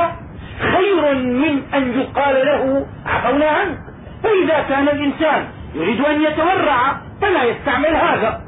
خير 0.60 1.16
من 1.16 1.62
أن 1.74 2.00
يقال 2.00 2.46
له 2.46 2.86
عفونا 3.06 3.48
عنك 3.48 3.78
فإذا 4.24 4.66
كان 4.70 4.88
الإنسان 4.88 5.48
يريد 5.76 6.02
أن 6.02 6.22
يتورع 6.22 6.98
فلا 7.22 7.44
يستعمل 7.44 7.96
هذا. 7.96 8.42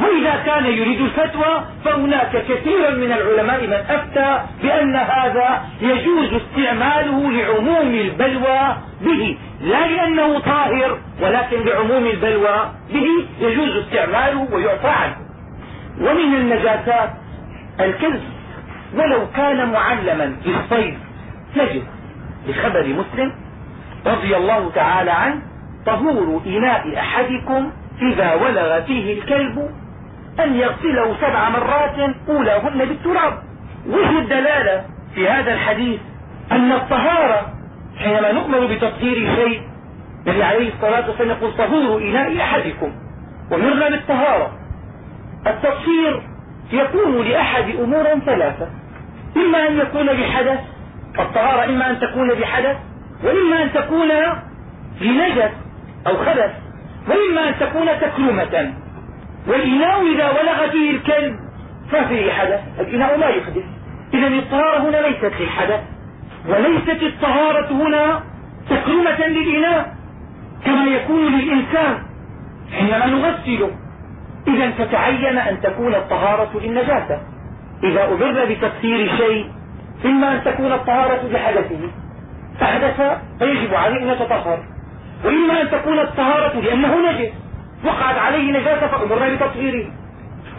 وإذا 0.00 0.42
كان 0.46 0.64
يريد 0.64 1.00
الفتوى 1.00 1.64
فهناك 1.84 2.30
كثير 2.48 2.96
من 2.96 3.12
العلماء 3.12 3.66
من 3.66 3.72
أفتى 3.72 4.40
بأن 4.62 4.96
هذا 4.96 5.62
يجوز 5.80 6.34
استعماله 6.34 7.30
لعموم 7.30 7.94
البلوى 7.94 8.76
به. 9.00 9.38
لا 9.60 9.86
لأنه 9.86 10.38
طاهر 10.38 10.98
ولكن 11.22 11.64
لعموم 11.64 12.06
البلوى 12.06 12.70
به 12.92 13.06
يجوز 13.40 13.76
استعماله 13.76 14.48
ويعفى 14.52 14.88
عنه. 14.88 15.16
ومن 16.00 16.34
النجاسات 16.34 17.10
الكذب. 17.80 18.22
ولو 18.94 19.26
كان 19.36 19.72
معلما 19.72 20.36
بالصيد 20.44 20.98
نجد 21.56 21.84
بخبر 22.48 22.86
مسلم 22.86 23.32
رضي 24.06 24.36
الله 24.36 24.70
تعالى 24.74 25.10
عنه 25.10 25.42
طهور 25.86 26.42
إناء 26.46 26.98
أحدكم 26.98 27.72
إذا 28.02 28.34
ولغ 28.34 28.80
فيه 28.80 29.18
الكلب 29.18 29.70
أن 30.40 30.54
يغسله 30.54 31.16
سبع 31.20 31.48
مرات 31.48 32.14
أولاهن 32.28 32.78
بالتراب. 32.78 33.38
وجه 33.86 34.18
الدلالة 34.18 34.84
في 35.14 35.28
هذا 35.28 35.52
الحديث 35.54 36.00
أن 36.52 36.72
الطهارة 36.72 37.52
حينما 37.98 38.32
نؤمر 38.32 38.66
بتطهير 38.66 39.34
شيء 39.36 39.62
النبي 40.26 40.42
عليه 40.42 40.72
الصلاة 40.74 41.08
والسلام 41.08 41.30
يقول 41.30 41.52
طهور 41.56 42.02
إناء 42.02 42.36
أحدكم. 42.36 42.92
ومرنا 43.50 43.88
بالطهارة. 43.88 44.52
التطهير 45.46 46.22
يكون 46.72 47.24
لأحد 47.24 47.64
أمور 47.74 48.04
ثلاثة. 48.26 48.68
إما 49.36 49.68
أن 49.68 49.78
يكون 49.78 50.06
بحدث 50.06 50.60
الطهارة 51.18 51.64
إما 51.64 51.90
أن 51.90 52.00
تكون 52.00 52.34
بحدث 52.34 52.76
وإما 53.24 53.62
أن 53.62 53.72
تكون 53.72 54.08
لنجس 55.00 55.52
أو 56.06 56.16
خبث 56.16 56.52
وإما 57.08 57.48
أن 57.48 57.54
تكون 57.60 57.86
تكرمة. 58.00 58.72
والإناء 59.48 60.02
إذا 60.14 60.30
ولغ 60.30 60.70
فيه 60.70 60.90
الكلب 60.90 61.36
ففيه 61.90 62.32
حدث 62.32 62.60
الإناء 62.80 63.18
لا 63.18 63.28
يحدث. 63.28 63.64
إذا 64.14 64.26
الطهارة 64.26 64.78
هنا 64.88 64.96
ليست 64.96 65.32
للحدث 65.40 65.80
وليست 66.48 67.02
الطهارة 67.02 67.72
هنا 67.72 68.22
تكرمة 68.70 69.26
للإناء 69.26 69.94
كما 70.64 70.84
يكون 70.84 71.26
للإنسان 71.26 72.02
حينما 72.72 73.06
نغسله. 73.06 73.70
إذا 74.48 74.70
فتعين 74.70 75.38
أن 75.38 75.60
تكون 75.60 75.94
الطهارة 75.94 76.60
للنجاسة. 76.62 77.20
إذا 77.84 78.04
أمرنا 78.04 78.44
بتكثير 78.44 79.16
شيء 79.16 79.50
إما 80.04 80.34
أن 80.34 80.44
تكون 80.44 80.72
الطهارة 80.72 81.28
بحدثه 81.32 81.90
فحدث 82.60 83.00
فيجب 83.38 83.74
عليه 83.74 83.96
أن 83.96 84.08
يتطهر. 84.08 84.58
وإما 85.24 85.62
أن 85.62 85.70
تكون 85.70 85.98
الطهارة 85.98 86.60
لأنه 86.60 87.10
نجس. 87.10 87.32
وقعت 87.84 88.18
عليه 88.18 88.52
نجاسة 88.52 88.86
فأمرنا 88.86 89.34
بتطهيره. 89.34 89.86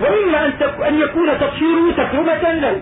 وإما 0.01 0.45
أن, 0.45 0.51
أن 0.88 1.00
يكون 1.00 1.39
تطهيره 1.39 1.91
تكرمة 1.97 2.51
له. 2.53 2.81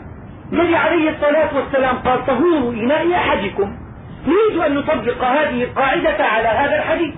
النبي 0.54 0.76
عليه 0.76 1.10
الصلاة 1.10 1.50
والسلام 1.56 1.98
قال 1.98 2.26
طهور 2.26 2.74
إناء 2.74 3.14
أحدكم. 3.14 3.78
نريد 4.28 4.62
أن 4.62 4.76
نطبق 4.76 5.24
هذه 5.24 5.64
القاعدة 5.64 6.26
على 6.26 6.48
هذا 6.48 6.76
الحديث. 6.76 7.14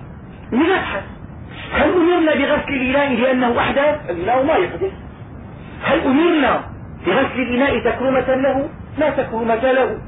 لنبحث. 0.52 1.02
هل 1.72 1.92
أمرنا 1.94 2.34
بغسل 2.34 2.68
الإناء 2.68 3.14
لأنه 3.14 3.58
أحدث 3.60 4.10
الإناء 4.10 4.42
ما 4.42 4.54
يحدث 4.54 4.92
هل 5.82 6.00
أمرنا 6.00 6.60
بغسل 7.06 7.40
الإناء 7.40 7.78
تكرمة 7.78 8.34
له؟ 8.34 8.68
لا 8.98 9.10
تكرمة 9.10 9.72
له. 9.72 9.98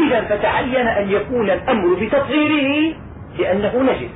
إذا 0.00 0.20
فتعين 0.20 0.86
أن 0.86 1.10
يكون 1.10 1.50
الأمر 1.50 1.94
بتطهيره 1.94 2.94
لأنه 3.38 3.82
نجس 3.82 4.10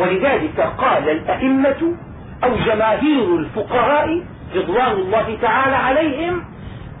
ولذلك 0.00 0.60
قال 0.60 1.08
الأئمة 1.08 1.96
أو 2.44 2.56
جماهير 2.66 3.36
الفقهاء 3.36 4.22
رضوان 4.56 4.92
الله 4.92 5.38
تعالى 5.42 5.76
عليهم 5.76 6.44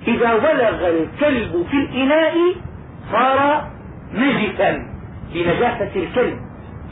إذا 0.08 0.32
ولغ 0.32 0.88
الكلب 0.88 1.66
في 1.70 1.76
الإناء 1.76 2.34
صار 3.12 3.68
نجسا 4.14 4.82
لنجاسة 5.34 5.90
الكلب 5.96 6.38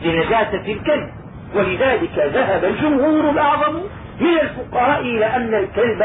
لنجاسة 0.04 0.72
الكلب. 0.72 1.10
ولذلك 1.54 2.18
ذهب 2.34 2.64
الجمهور 2.64 3.30
الأعظم 3.30 3.74
من 4.20 4.38
الفقهاء 4.42 5.00
إلى 5.00 5.26
أن 5.26 5.54
الكلب 5.54 6.02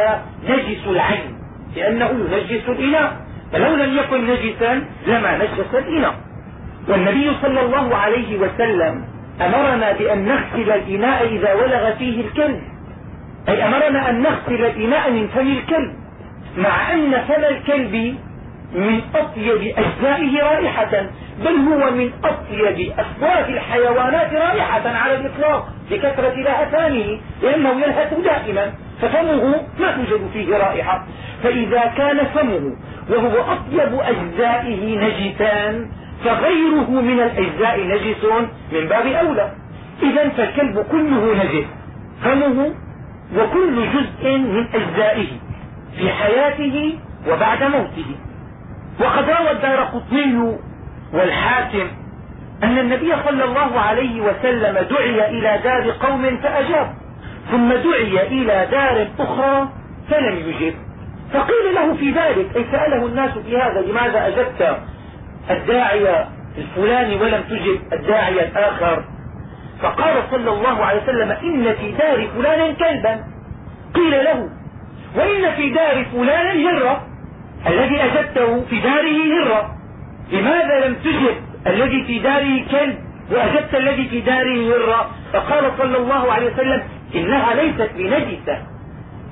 نجس 0.50 0.88
العين 0.88 1.38
لأنه 1.76 2.10
ينجس 2.10 2.70
الإناء. 2.70 3.25
فلو 3.56 3.76
لم 3.76 3.98
يكن 3.98 4.28
نجسا 4.28 4.86
لما 5.08 5.38
نجس 5.38 5.74
الإناء. 5.74 6.16
والنبي 6.90 7.32
صلى 7.42 7.62
الله 7.62 7.96
عليه 7.96 8.38
وسلم 8.38 9.06
أمرنا 9.42 9.92
بأن 9.92 10.26
نغسل 10.26 10.72
الإناء 10.72 11.26
إذا 11.28 11.54
ولغ 11.54 11.96
فيه 11.96 12.22
الكلب. 12.22 12.62
أي 13.50 13.66
أمرنا 13.68 14.10
أن 14.10 14.22
نغسل 14.22 14.66
الإناء 14.66 15.12
من 15.12 15.28
فم 15.28 15.48
الكلب 15.48 15.94
مع 16.58 16.94
أن 16.94 17.12
فم 17.28 17.44
الكلب 17.44 18.16
من 18.76 19.02
أطيب 19.16 19.74
أجزائه 19.78 20.44
رائحة 20.44 21.06
بل 21.46 21.56
هو 21.56 21.92
من 21.92 22.12
أطيب 22.24 22.92
أصوات 22.92 23.50
الحيوانات 23.50 24.34
رائحة 24.34 24.90
على 24.90 25.16
الإطلاق 25.16 25.68
لكثرة 25.92 26.34
لهثانه 26.36 27.20
لأنه 27.42 27.70
يلهث 27.70 28.14
دائما 28.14 28.74
ففمه 29.02 29.64
ما 29.80 29.92
توجد 29.92 30.30
فيه 30.34 30.58
رائحة. 30.58 31.06
فإذا 31.44 31.94
كان 31.98 32.18
فمه 32.36 32.76
وهو 33.10 33.42
أطيب 33.54 34.00
أجزائه 34.00 34.98
نجسان 34.98 35.90
فغيره 36.24 36.90
من 36.90 37.20
الأجزاء 37.20 37.80
نجس 37.88 38.26
من 38.72 38.88
باب 38.88 39.06
أولى. 39.08 39.52
إذا 40.04 40.30
فالكلب 40.30 40.86
كله 40.92 41.36
نجس 41.44 41.66
فمه 42.24 42.74
وكل 43.38 43.76
جزء 43.76 44.38
من 44.38 44.68
أجزائه 44.74 45.28
في 45.98 46.10
حياته 46.10 47.00
وبعد 47.28 47.64
موته. 47.64 48.16
وقد 49.00 49.30
روى 49.30 49.52
الدار 49.52 49.80
قطني 49.84 50.58
والحاكم 51.14 51.88
أن 52.64 52.80
النبي 52.80 53.14
صلى 53.26 53.44
الله 53.44 53.80
عليه 53.80 54.22
وسلم 54.22 54.88
دعي 54.90 55.30
إلى 55.30 55.60
دار 55.64 55.92
قوم 55.92 56.38
فأجاب 56.38 56.94
ثم 57.52 57.70
دعي 57.70 58.28
إلى 58.28 58.68
دار 58.72 59.08
أخرى 59.20 59.70
فلم 60.10 60.36
يجب. 60.36 60.85
فقيل 61.36 61.76
له 61.76 61.94
في 61.94 62.12
ذلك 62.12 62.56
أي 62.56 62.66
سأله 62.72 63.06
الناس 63.06 63.38
في 63.38 63.58
هذا 63.58 63.82
لماذا 63.82 64.28
أجبت 64.28 64.78
الداعي 65.52 66.26
الفلاني 66.58 67.16
ولم 67.16 67.44
تجب 67.50 67.80
الداعي 67.94 68.44
الآخر؟ 68.48 69.04
فقال 69.82 70.24
صلى 70.32 70.52
الله 70.52 70.86
عليه 70.86 71.04
وسلم 71.04 71.32
إن 71.32 71.74
في 71.74 71.92
دار 71.92 72.28
فلان 72.28 72.76
كلبا. 72.76 73.24
قيل 73.96 74.24
له 74.24 74.50
وإن 75.16 75.56
في 75.56 75.70
دار 75.70 76.06
فلان 76.06 76.68
هرة. 76.68 77.08
الذي 77.68 78.04
أجبته 78.04 78.62
في 78.70 78.80
داره 78.80 79.44
هرة. 79.44 79.76
لماذا 80.32 80.88
لم 80.88 80.96
تجب 80.96 81.36
الذي 81.68 82.04
في 82.04 82.20
داره 82.20 82.66
كلب 82.72 82.98
وأجبت 83.32 83.76
الذي 83.76 84.10
في 84.10 84.22
داره 84.22 84.76
هرة؟ 84.76 85.10
فقال 85.34 85.72
صلى 85.78 85.98
الله 85.98 86.34
عليه 86.34 86.54
وسلم 86.54 86.84
إنها 87.16 87.54
ليست 87.54 87.90
بنجسة. 87.98 88.62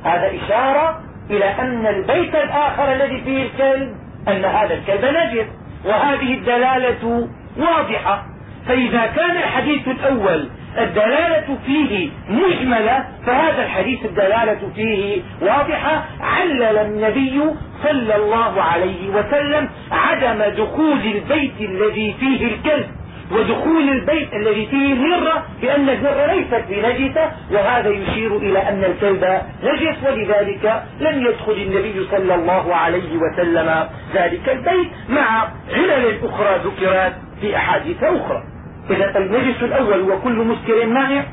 هذا 0.04 0.32
إشارة 0.46 1.03
إلى 1.30 1.46
أن 1.46 1.86
البيت 1.86 2.36
الآخر 2.36 2.94
الذي 2.94 3.22
فيه 3.22 3.44
الكلب 3.44 3.96
أن 4.28 4.46
هذا 4.46 4.74
الكلب 4.74 5.06
نجس 5.06 5.48
وهذه 5.86 6.34
الدلالة 6.34 7.28
واضحة. 7.58 8.24
فإذا 8.68 9.06
كان 9.06 9.38
الحديث 9.38 9.88
الأول 9.88 10.50
الدلالة 10.78 11.58
فيه 11.66 12.10
مجملة 12.30 13.06
فهذا 13.26 13.64
الحديث 13.64 14.06
الدلالة 14.06 14.60
فيه 14.76 15.22
واضحة. 15.42 16.04
علل 16.22 16.78
النبي 16.78 17.42
صلى 17.84 18.16
الله 18.16 18.62
عليه 18.62 19.10
وسلم 19.10 19.70
عدم 19.92 20.44
دخول 20.64 21.02
البيت 21.16 21.62
الذي 21.62 22.16
فيه 22.20 22.48
الكلب. 22.48 22.88
ودخول 23.32 23.90
البيت 23.90 24.34
الذي 24.34 24.66
فيه 24.66 24.94
الهرة 24.94 25.44
لأن 25.62 25.90
الهرة 25.90 26.34
ليست 26.34 26.64
بنجسة 26.70 27.32
وهذا 27.52 27.90
يشير 27.90 28.38
إلى 28.38 28.70
أن 28.70 28.84
الكلب 28.84 29.42
نجس 29.64 29.98
ولذلك 30.04 30.84
لم 31.00 31.26
يدخل 31.28 31.52
النبي 31.52 32.08
صلى 32.12 32.36
الله 32.36 32.76
عليه 32.76 33.18
وسلم 33.18 33.88
ذلك 34.14 34.50
البيت 34.50 34.90
مع 35.10 35.48
علل 35.74 36.20
أخرى 36.24 36.60
ذكرت 36.66 37.14
في 37.42 37.56
أحاديث 37.56 38.04
أخرى. 38.04 38.44
إذا 38.90 39.18
النجس 39.18 39.64
الأول 39.64 40.12
هو 40.12 40.20
كل 40.20 40.34
مسكر 40.36 40.86
مانع 40.86 41.24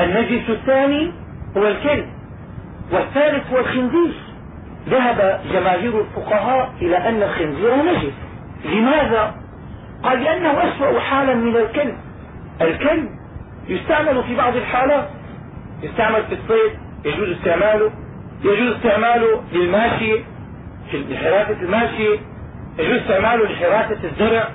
النجس 0.00 0.50
الثاني 0.50 1.12
هو 1.56 1.68
الكلب 1.68 2.06
والثالث 2.92 3.52
هو 3.52 3.58
الخنزير. 3.58 4.14
ذهب 4.88 5.40
جماهير 5.52 6.00
الفقهاء 6.00 6.72
إلى 6.82 6.96
أن 6.96 7.22
الخنزير 7.22 7.76
نجس. 7.76 8.14
لماذا؟ 8.64 9.43
قال 10.04 10.22
لأنه 10.24 10.52
أسوأ 10.52 11.00
حالا 11.00 11.34
من 11.34 11.56
الكلب. 11.56 11.96
الكلب 12.60 13.08
يستعمل 13.68 14.22
في 14.22 14.36
بعض 14.36 14.56
الحالات. 14.56 15.08
يستعمل 15.82 16.22
في 16.24 16.32
الصيد 16.32 16.78
يجوز 17.04 17.28
استعماله. 17.28 17.90
يجوز 18.44 18.76
استعماله 18.76 19.42
للماشي 19.52 20.16
لحراسة 20.94 21.62
الماشي. 21.62 22.10
يجوز 22.78 23.00
استعماله 23.00 23.44
لحراسة 23.44 24.04
الزرع. 24.04 24.48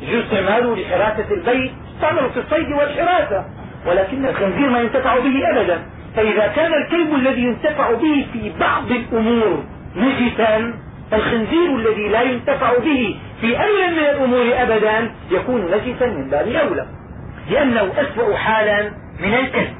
يجوز 0.00 0.24
استعماله 0.24 0.76
لحراسة 0.76 1.34
البيت. 1.34 1.72
يستعمل 1.94 2.30
في 2.30 2.40
الصيد 2.40 2.72
والحراسة. 2.72 3.44
ولكن 3.86 4.26
الخنزير 4.26 4.70
ما 4.70 4.80
ينتفع 4.80 5.18
به 5.18 5.50
أبدا. 5.50 5.82
فإذا 6.16 6.46
كان 6.46 6.72
الكلب 6.74 7.14
الذي 7.14 7.42
ينتفع 7.42 7.92
به 7.92 8.26
في 8.32 8.52
بعض 8.60 8.90
الأمور 8.90 9.64
نجسا 9.96 10.74
الخنزير 11.12 11.76
الذي 11.76 12.08
لا 12.08 12.22
ينتفع 12.22 12.78
به 12.78 13.20
في 13.40 13.60
أي 13.62 13.90
من 13.90 13.98
الأمور 13.98 14.62
أبدا 14.62 15.14
يكون 15.30 15.64
نجسا 15.64 16.06
من 16.06 16.30
باب 16.30 16.48
أولى 16.48 16.86
لأنه 17.50 17.92
أسوأ 17.96 18.36
حالا 18.36 18.90
من 19.20 19.34
الكلب 19.34 19.74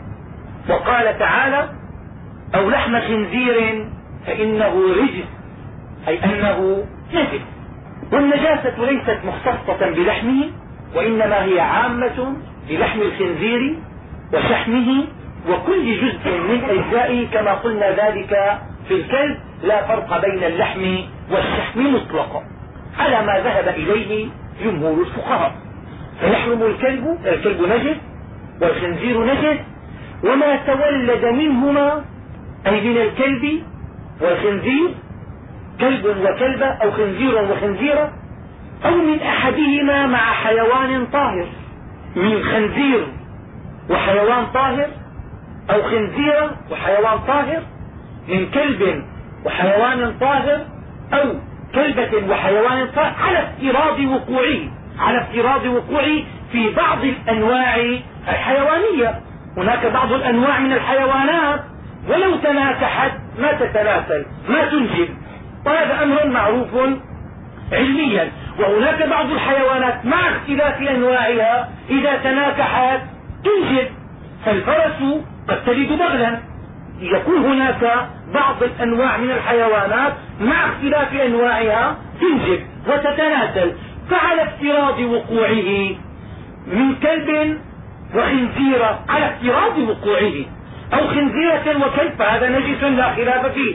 وقال 0.68 1.18
تعالى 1.18 1.68
أو 2.54 2.70
لحم 2.70 3.00
خنزير 3.00 3.86
فإنه 4.26 4.74
رجس 5.02 5.24
أي 6.08 6.24
أنه 6.24 6.84
نجس. 7.14 7.40
والنجاسة 8.12 8.84
ليست 8.84 9.18
مختصة 9.24 9.90
بلحمه 9.90 10.44
وإنما 10.96 11.44
هي 11.44 11.60
عامة 11.60 12.36
بلحم 12.68 13.00
الخنزير 13.00 13.78
وشحمه 14.34 15.04
وكل 15.48 15.96
جزء 16.00 16.38
من 16.40 16.64
أجزائه 16.70 17.26
كما 17.30 17.52
قلنا 17.52 17.90
ذلك 17.90 18.58
في 18.88 18.94
الكلب 18.94 19.36
لا 19.62 19.86
فرق 19.86 20.20
بين 20.26 20.44
اللحم 20.44 20.96
والشحم 21.30 21.94
مطلقا. 21.94 22.42
على 22.98 23.26
ما 23.26 23.38
ذهب 23.40 23.68
إليه 23.68 24.28
جمهور 24.64 25.00
الفقهاء. 25.00 25.52
فيحرم 26.20 26.62
الكلب 26.62 27.18
الكلب 27.26 27.60
نجس 27.62 27.96
والخنزير 28.60 29.24
نجس 29.24 29.60
وما 30.24 30.56
تولد 30.56 31.24
منهما 31.24 32.04
أي 32.66 32.80
من 32.88 32.96
الكلب 32.96 33.62
والخنزير 34.20 34.94
كلب 35.80 36.04
وكلبة 36.06 36.66
أو 36.66 36.90
خنزير 36.90 37.42
وخنزيرة 37.52 38.12
أو 38.84 38.94
من 38.96 39.20
أحدهما 39.22 40.06
مع 40.06 40.18
حيوان 40.18 41.06
طاهر 41.06 41.46
من 42.16 42.42
خنزير 42.44 43.06
وحيوان 43.90 44.46
طاهر 44.54 44.88
أو 45.70 45.82
خنزيرة 45.82 46.56
وحيوان 46.70 47.18
طاهر 47.26 47.62
من 48.28 48.50
كلب 48.50 49.04
وحيوان 49.44 50.18
طاهر 50.20 50.66
أو 51.12 51.34
كلبة 51.74 52.32
وحيوان 52.32 52.88
على 52.96 53.38
افتراض 53.38 54.00
وقوعه 54.00 54.60
على 54.98 55.18
افتراض 55.18 55.66
وقوعه 55.66 56.22
في 56.52 56.70
بعض 56.76 57.04
الأنواع 57.04 57.76
الحيوانية. 58.28 59.20
هناك 59.56 59.86
بعض 59.86 60.12
الأنواع 60.12 60.58
من 60.58 60.72
الحيوانات. 60.72 61.60
ولو 62.08 62.36
تناكحت 62.36 63.12
ما 63.38 63.52
تتناسل 63.52 64.26
ما 64.48 64.64
تنجب. 64.64 65.08
وهذا 65.66 66.02
أمر 66.02 66.26
معروف 66.26 66.68
علميا. 67.72 68.32
وهناك 68.58 69.02
بعض 69.02 69.30
الحيوانات 69.30 70.04
مع 70.04 70.28
اختلاف 70.28 70.82
أنواعها 70.82 71.68
إذا 71.90 72.16
تناكحت 72.16 73.00
تنجب. 73.44 73.88
فالفرس 74.44 75.02
قد 75.48 75.64
تلد 75.64 75.98
بغلا. 75.98 76.38
يكون 77.00 77.44
هناك 77.44 78.08
بعض 78.34 78.62
الأنواع 78.62 79.16
من 79.16 79.30
الحيوانات 79.30 80.12
مع 80.40 80.68
اختلاف 80.68 81.14
أنواعها 81.14 81.96
تنجب 82.20 82.60
وتتناسل 82.88 83.72
فعلى 84.10 84.42
افتراض 84.42 85.00
وقوعه 85.00 85.90
من 86.66 86.94
كلب 87.02 87.58
وخنزيرة 88.14 89.04
على 89.08 89.26
افتراض 89.26 89.78
وقوعه. 89.78 90.32
أو 90.92 91.06
خنزيرة 91.08 91.86
وكلب 91.86 92.12
فهذا 92.18 92.48
نجس 92.58 92.82
لا 92.82 93.14
خلاف 93.14 93.46
فيه. 93.46 93.74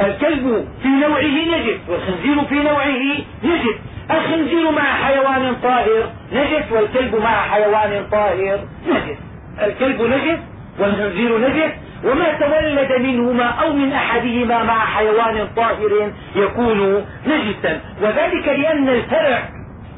الكلب 0.00 0.68
في 0.82 0.88
نوعه 0.88 1.22
نجس 1.22 1.78
والخنزير 1.88 2.44
في 2.44 2.54
نوعه 2.54 2.96
نجس. 3.44 3.76
الخنزير 4.10 4.70
مع 4.70 4.82
حيوان 4.82 5.54
طاهر 5.62 6.10
نجس 6.32 6.72
والكلب 6.72 7.16
مع 7.16 7.42
حيوان 7.42 8.06
طاهر 8.12 8.58
نجس. 8.88 9.18
الكلب 9.62 10.02
نجس 10.02 10.38
والخنزير 10.78 11.38
نجس 11.38 11.72
وما 12.04 12.32
تولد 12.32 12.92
منهما 13.00 13.44
أو 13.44 13.72
من 13.72 13.92
أحدهما 13.92 14.62
مع 14.62 14.78
حيوان 14.86 15.48
طاهر 15.56 16.12
يكون 16.36 17.04
نجسا. 17.26 17.80
وذلك 18.02 18.48
لأن 18.48 18.88
الفرع 18.88 19.48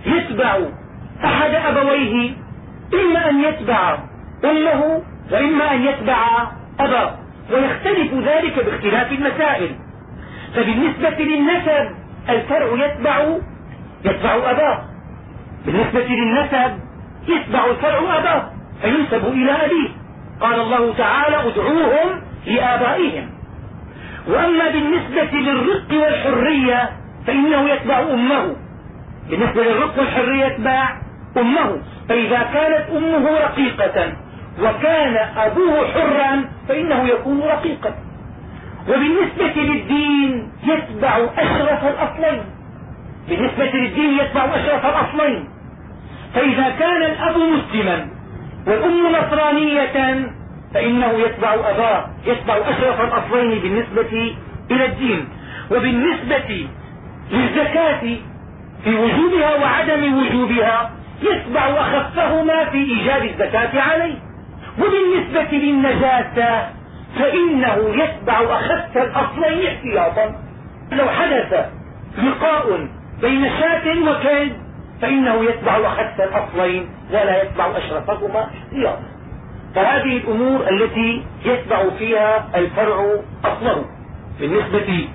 يتبع 0.07 0.59
أحد 1.25 1.55
أبويه 1.55 2.33
إما 2.95 3.31
أن 3.31 3.45
يتبع 3.45 3.99
أمه 4.45 5.03
وإما 5.33 5.73
أن 5.75 5.83
يتبع 5.83 6.49
أباه. 6.81 7.15
ويختلف 7.53 8.15
ذلك 8.15 8.65
باختلاف 8.65 9.13
المسائل. 9.13 9.77
فبالنسبة 10.55 11.25
للنسب 11.25 11.95
الفرع 12.29 12.87
يتبع 12.87 13.37
يتبع 14.05 14.51
أباه. 14.51 14.85
بالنسبة 15.67 16.07
للنسب 16.07 16.79
يتبع 17.29 17.67
الفرع 17.67 18.19
أباه 18.19 18.51
فينسب 18.83 19.27
إلى 19.27 19.53
أبيه. 19.53 20.06
قال 20.41 20.61
الله 20.61 20.95
تعالى 20.95 21.37
ادعوهم 21.37 22.23
لآبائهم. 22.47 23.31
وأما 24.29 24.71
بالنسبة 24.71 25.39
للرق 25.39 25.93
والحرية 25.93 26.91
فإنه 27.27 27.69
يتبع 27.71 27.99
أمه. 28.01 28.57
بالنسبة 29.31 29.63
للرق 29.63 29.99
والحرية 29.99 30.45
يتبع 30.45 30.89
أمه. 31.37 31.83
فإذا 32.09 32.43
كانت 32.53 32.91
أمه 32.97 33.31
رقيقة 33.31 34.13
وكان 34.63 35.17
أبوه 35.37 35.87
حرا 35.93 36.45
فإنه 36.69 37.09
يكون 37.09 37.41
رقيقا. 37.41 37.95
وبالنسبة 38.89 39.63
للدين 39.63 40.53
يتبع 40.65 41.17
أشرف 41.39 41.85
الأصلين. 41.85 42.43
بالنسبة 43.29 43.65
للدين 43.65 44.19
يتبع 44.19 44.45
أشرف 44.45 44.87
الأصلين. 44.87 45.49
فإذا 46.35 46.71
كان 46.79 47.03
الأب 47.03 47.37
مسلما 47.37 48.16
والأم 48.67 49.07
نصرانية 49.17 50.27
فإنه 50.75 51.13
يتبع 51.13 51.55
أباه 51.55 52.07
يتبع 52.27 52.57
أشرف 52.57 53.01
الأصلين 53.01 53.59
بالنسبة 53.59 54.37
إلى 54.71 54.85
الدين 54.87 55.29
وبالنسبة 55.71 56.69
للزكاة 57.31 58.01
في 58.85 58.95
وجوبها 58.95 59.57
وعدم 59.57 60.19
وجوبها 60.19 60.91
يتبع 61.23 61.67
أخفهما 61.69 62.65
في 62.65 62.79
إيجاب 62.79 63.25
الزكاة 63.25 63.81
عليه. 63.83 64.15
وبالنسبة 64.79 65.59
للنجاسة 65.59 66.69
فإنه 67.19 67.77
يتبع 68.05 68.41
أخف 68.41 68.97
الأصلين 68.97 69.67
احتياطا. 69.67 70.35
لو 70.93 71.09
حدث 71.09 71.67
لقاء 72.19 72.89
بين 73.21 73.51
شاة 73.61 74.11
وكلب 74.11 74.53
فإنه 75.03 75.45
يتبع 75.45 75.77
أخف 75.77 76.21
الأصلين 76.21 76.89
ولا 77.11 77.43
يتبع 77.43 77.79
أشرفهما 77.79 78.41
احتياطا. 78.45 79.03
فهذه 79.75 80.17
الأمور 80.17 80.69
التي 80.71 81.23
يتبع 81.45 81.91
فيها 81.99 82.49
الفرع 82.55 83.15
أصله. 83.45 83.85
بالنسبة 84.41 85.09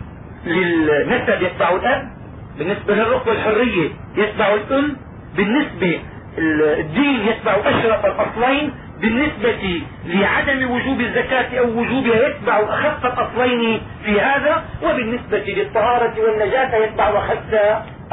للنسب 0.45 1.41
يتبع 1.41 1.69
الأب 1.75 2.09
بالنسبة 2.57 2.93
للرق 2.93 3.27
والحرية 3.27 3.89
يتبع 4.15 4.53
الأم 4.53 4.97
بالنسبة 5.35 5.99
الدين 6.37 7.19
يتبع 7.27 7.55
أشرف 7.65 8.05
الأصلين 8.05 8.73
بالنسبة 9.01 9.81
لعدم 10.05 10.71
وجوب 10.71 11.01
الزكاة 11.01 11.59
أو 11.59 11.67
وجوبها 11.79 12.27
يتبع 12.27 12.59
أخف 12.59 13.05
الأصلين 13.05 13.81
في 14.05 14.21
هذا 14.21 14.63
وبالنسبة 14.83 15.37
للطهارة 15.53 16.13
والنجاة 16.21 16.75
يتبع 16.75 17.09
أخف 17.09 17.51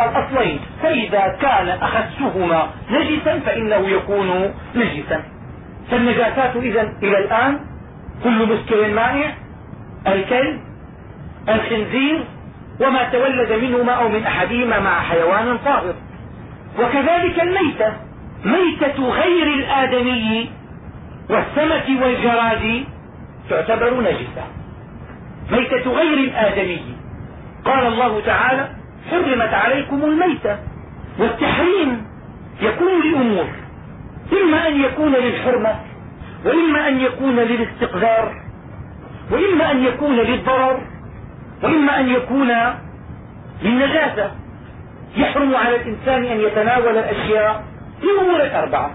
الأصلين. 0.00 0.60
فإذا 0.82 1.36
كان 1.40 1.68
أخسهما 1.68 2.68
نجسا 2.90 3.38
فإنه 3.38 3.88
يكون 3.88 4.54
نجسا. 4.74 5.22
فالنجاسات 5.90 6.56
إذا 6.56 6.92
إلى 7.02 7.18
الآن 7.18 7.60
كل 8.24 8.46
مسكر 8.46 8.88
مائع 8.88 9.34
الكلب 10.06 10.60
الخنزير 11.48 12.24
وما 12.80 13.02
تولد 13.12 13.52
منهما 13.52 13.92
أو 13.92 14.08
من 14.08 14.22
أحدهما 14.24 14.80
مع 14.80 15.00
حيوان 15.00 15.58
طاهر. 15.64 15.94
وكذلك 16.78 17.40
الميتة. 17.40 17.92
ميتة 18.44 19.10
غير 19.10 19.46
الآدمي 19.54 20.50
والسمك 21.30 22.02
والجراد 22.02 22.84
تعتبر 23.50 24.00
نجسة. 24.00 24.44
ميتة 25.50 25.90
غير 25.90 26.18
الآدمي. 26.18 26.96
قال 27.64 27.86
الله 27.86 28.20
تعالى 28.20 28.77
حرمت 29.10 29.54
عليكم 29.54 30.04
الميتة 30.04 30.58
والتحريم 31.18 32.06
يكون 32.62 33.12
لأمور 33.12 33.46
إما 34.32 34.68
أن 34.68 34.80
يكون 34.80 35.12
للحرمة 35.12 35.74
وإما 36.44 36.88
أن 36.88 37.00
يكون 37.00 37.36
للاستقذار 37.36 38.42
وإما 39.30 39.70
أن 39.70 39.84
يكون 39.84 40.16
للضرر 40.16 40.80
وإما 41.62 42.00
أن 42.00 42.08
يكون 42.08 42.52
للنجاسة. 43.62 44.30
يحرم 45.16 45.54
على 45.54 45.76
الإنسان 45.76 46.24
أن 46.24 46.40
يتناول 46.40 46.98
الأشياء 46.98 47.64
لأمور 48.02 48.42
الأربعة 48.42 48.90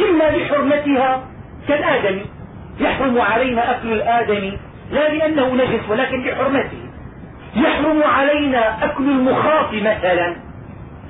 إما 0.00 0.24
لحرمتها 0.24 1.24
كالآدمي. 1.68 2.26
يحرم 2.80 3.20
علينا 3.20 3.70
أكل 3.70 3.92
الآدمي 3.92 4.58
لا 4.90 5.08
لأنه 5.14 5.54
نجس 5.54 5.88
ولكن 5.88 6.24
لحرمته. 6.24 6.73
يحرم 7.84 8.02
علينا 8.02 8.84
أكل 8.84 9.04
المخاط 9.10 9.72
مثلا 9.74 10.36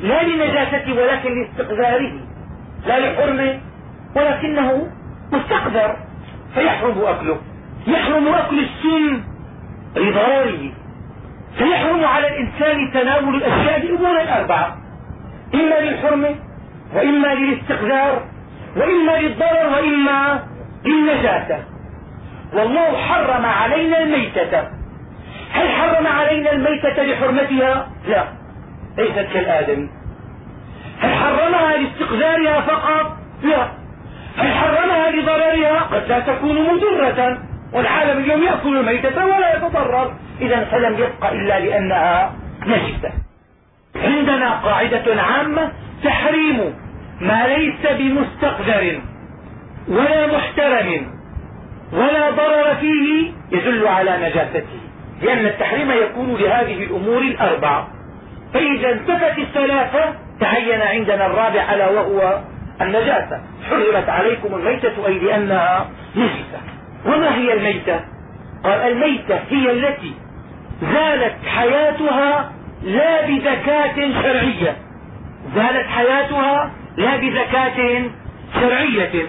لا 0.00 0.22
لنجاسته 0.22 0.92
ولكن 0.92 1.30
لاستقذاره 1.42 2.12
لا 2.86 2.98
لحرمه 2.98 3.60
ولكنه 4.16 4.86
مستقذر 5.32 5.96
فيحرم 6.54 7.02
أكله. 7.06 7.38
يحرم 7.86 8.28
أكل 8.28 8.58
السم 8.58 9.22
لضرره 9.96 10.72
فيحرم 11.58 12.04
على 12.04 12.28
الإنسان 12.28 12.90
تناول 12.92 13.34
الأشياء 13.34 13.80
بأمور 13.86 14.20
الأربعة 14.20 14.76
إما 15.54 15.80
للحرمة 15.80 16.34
وإما 16.94 17.34
للاستقذار 17.34 18.22
وإما 18.76 19.12
للضرر 19.18 19.72
وإما 19.72 20.42
للنجاسة. 20.84 21.58
والله 22.54 22.96
حرم 22.96 23.44
علينا 23.44 23.98
الميتة. 24.02 24.73
هل 25.54 25.68
حرم 25.68 26.06
علينا 26.06 26.52
الميتة 26.52 27.02
لحرمتها؟ 27.02 27.88
لا 28.08 28.24
ليست 28.98 29.26
كالآدم. 29.32 29.88
هل 31.00 31.14
حرمها 31.14 31.76
لاستقذارها 31.76 32.60
فقط؟ 32.60 33.16
لا. 33.42 33.68
لضررها؟ 35.10 35.80
قد 35.80 36.08
لا 36.08 36.20
تكون 36.20 36.56
مضرة 36.62 37.38
والعالم 37.72 38.24
اليوم 38.24 38.42
يأكل 38.42 38.76
الميتة 38.76 39.26
ولا 39.26 39.56
يتضرر. 39.56 40.14
إذا 40.40 40.64
فلم 40.64 40.94
يبق 40.94 41.32
إلا 41.32 41.60
لأنها 41.60 42.32
نجسة. 42.66 43.12
عندنا 43.96 44.50
قاعدة 44.50 45.22
عامة 45.22 45.72
تحريم 46.04 46.74
ما 47.20 47.46
ليس 47.46 47.92
بمستقدر 47.98 49.00
ولا 49.88 50.26
محترم 50.26 51.14
ولا 51.92 52.30
ضرر 52.30 52.74
فيه 52.80 53.32
يدل 53.52 53.88
على 53.88 54.16
نجاسته. 54.16 54.80
لأن 55.22 55.46
التحريم 55.46 55.90
يكون 55.90 56.34
لهذه 56.34 56.84
الأمور 56.84 57.22
الأربعة 57.22 57.88
فإذا 58.54 58.92
انتفت 58.92 59.38
الثلاثة 59.38 60.14
تعين 60.40 60.82
عندنا 60.82 61.26
الرابع 61.26 61.74
ألا 61.74 61.90
وهو 61.90 62.40
النجاسة. 62.80 63.40
حرمت 63.70 64.08
عليكم 64.08 64.54
الميتة 64.54 65.06
أي 65.06 65.18
لأنها 65.18 65.86
نجسة. 66.16 66.60
وما 67.06 67.34
هي 67.34 67.52
الميتة؟ 67.52 68.00
قال 68.64 68.80
الميتة 68.92 69.40
هي 69.50 69.70
التي 69.70 70.14
زالت 70.82 71.34
حياتها 71.46 72.52
لا 72.82 73.26
بذكاة 73.26 74.22
شرعية. 74.22 74.76
زالت 75.54 75.86
حياتها 75.86 76.72
لا 76.96 77.16
بذكاة 77.16 78.02
شرعية. 78.54 79.28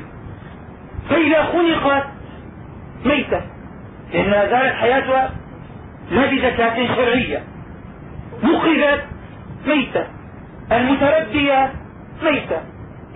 فإذا 1.10 1.44
خلقت 1.44 2.08
ميتة 3.06 3.42
لأنها 4.14 4.46
زالت 4.46 4.76
حياتها 4.76 5.32
لا 6.12 6.26
بزكاة 6.26 6.96
شرعية. 6.96 7.44
نقلت 8.44 9.04
ميتة. 9.68 10.08
المتردية 10.72 11.72
ميتة. 12.24 12.62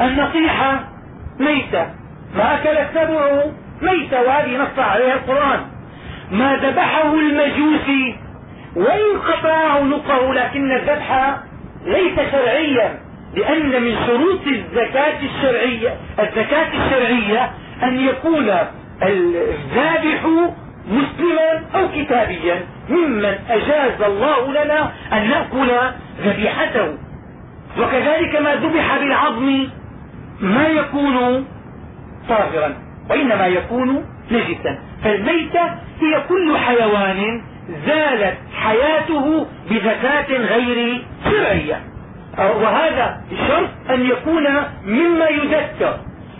النصيحة 0.02 0.80
ميتة. 1.39 1.86
ما 2.36 2.56
أكل 2.56 2.78
السبع 2.78 3.43
ميتة. 3.82 4.21
وهذه 4.21 4.58
نص 4.58 4.80
عليها 4.80 5.13
القرآن. 5.13 5.60
ما 6.32 6.56
ذبحه 6.56 7.13
المجوسي 7.13 8.15
وإن 8.75 9.19
قطع 9.28 9.54
عنقه 9.71 10.34
لكن 10.34 10.71
الذبح 10.71 11.36
ليس 11.86 12.15
شرعيا 12.32 12.99
لأن 13.36 13.82
من 13.84 13.95
شروط 14.08 14.39
الزكاة 14.47 15.19
الشرعية 15.23 15.97
الزكاة 16.19 16.67
الشرعية 16.86 17.52
أن 17.84 17.99
يكون 17.99 18.49
الذابح 19.04 20.25
مسلما 20.88 21.62
أو 21.76 21.88
كتابيا 21.96 22.65
ممن 22.89 23.36
أجاز 23.50 24.02
الله 24.02 24.52
لنا 24.52 24.92
أن 25.13 25.30
نأكل 25.30 25.72
ذبيحته. 26.22 26.98
وكذلك 27.80 28.42
ما 28.42 28.56
ذبح 28.56 28.98
بالعظم 28.98 29.68
ما 30.42 30.68
يكون 30.68 31.46
طاهرا 32.30 32.76
وإنما 33.10 33.48
يكون 33.48 34.06
نجسا. 34.32 34.80
فالميتة 35.04 35.63
هي 36.02 36.22
كل 36.30 36.58
حيوان 36.58 37.42
زالت 37.86 38.38
حياته 38.56 39.48
بزكاة 39.72 40.32
غير 40.32 41.02
شرعية 41.26 41.82
وهذا 42.38 43.22
الشرط 43.32 43.70
أن 43.89 44.06
يكون 44.06 44.48
مما 44.86 45.26
يذكر. 45.26 45.98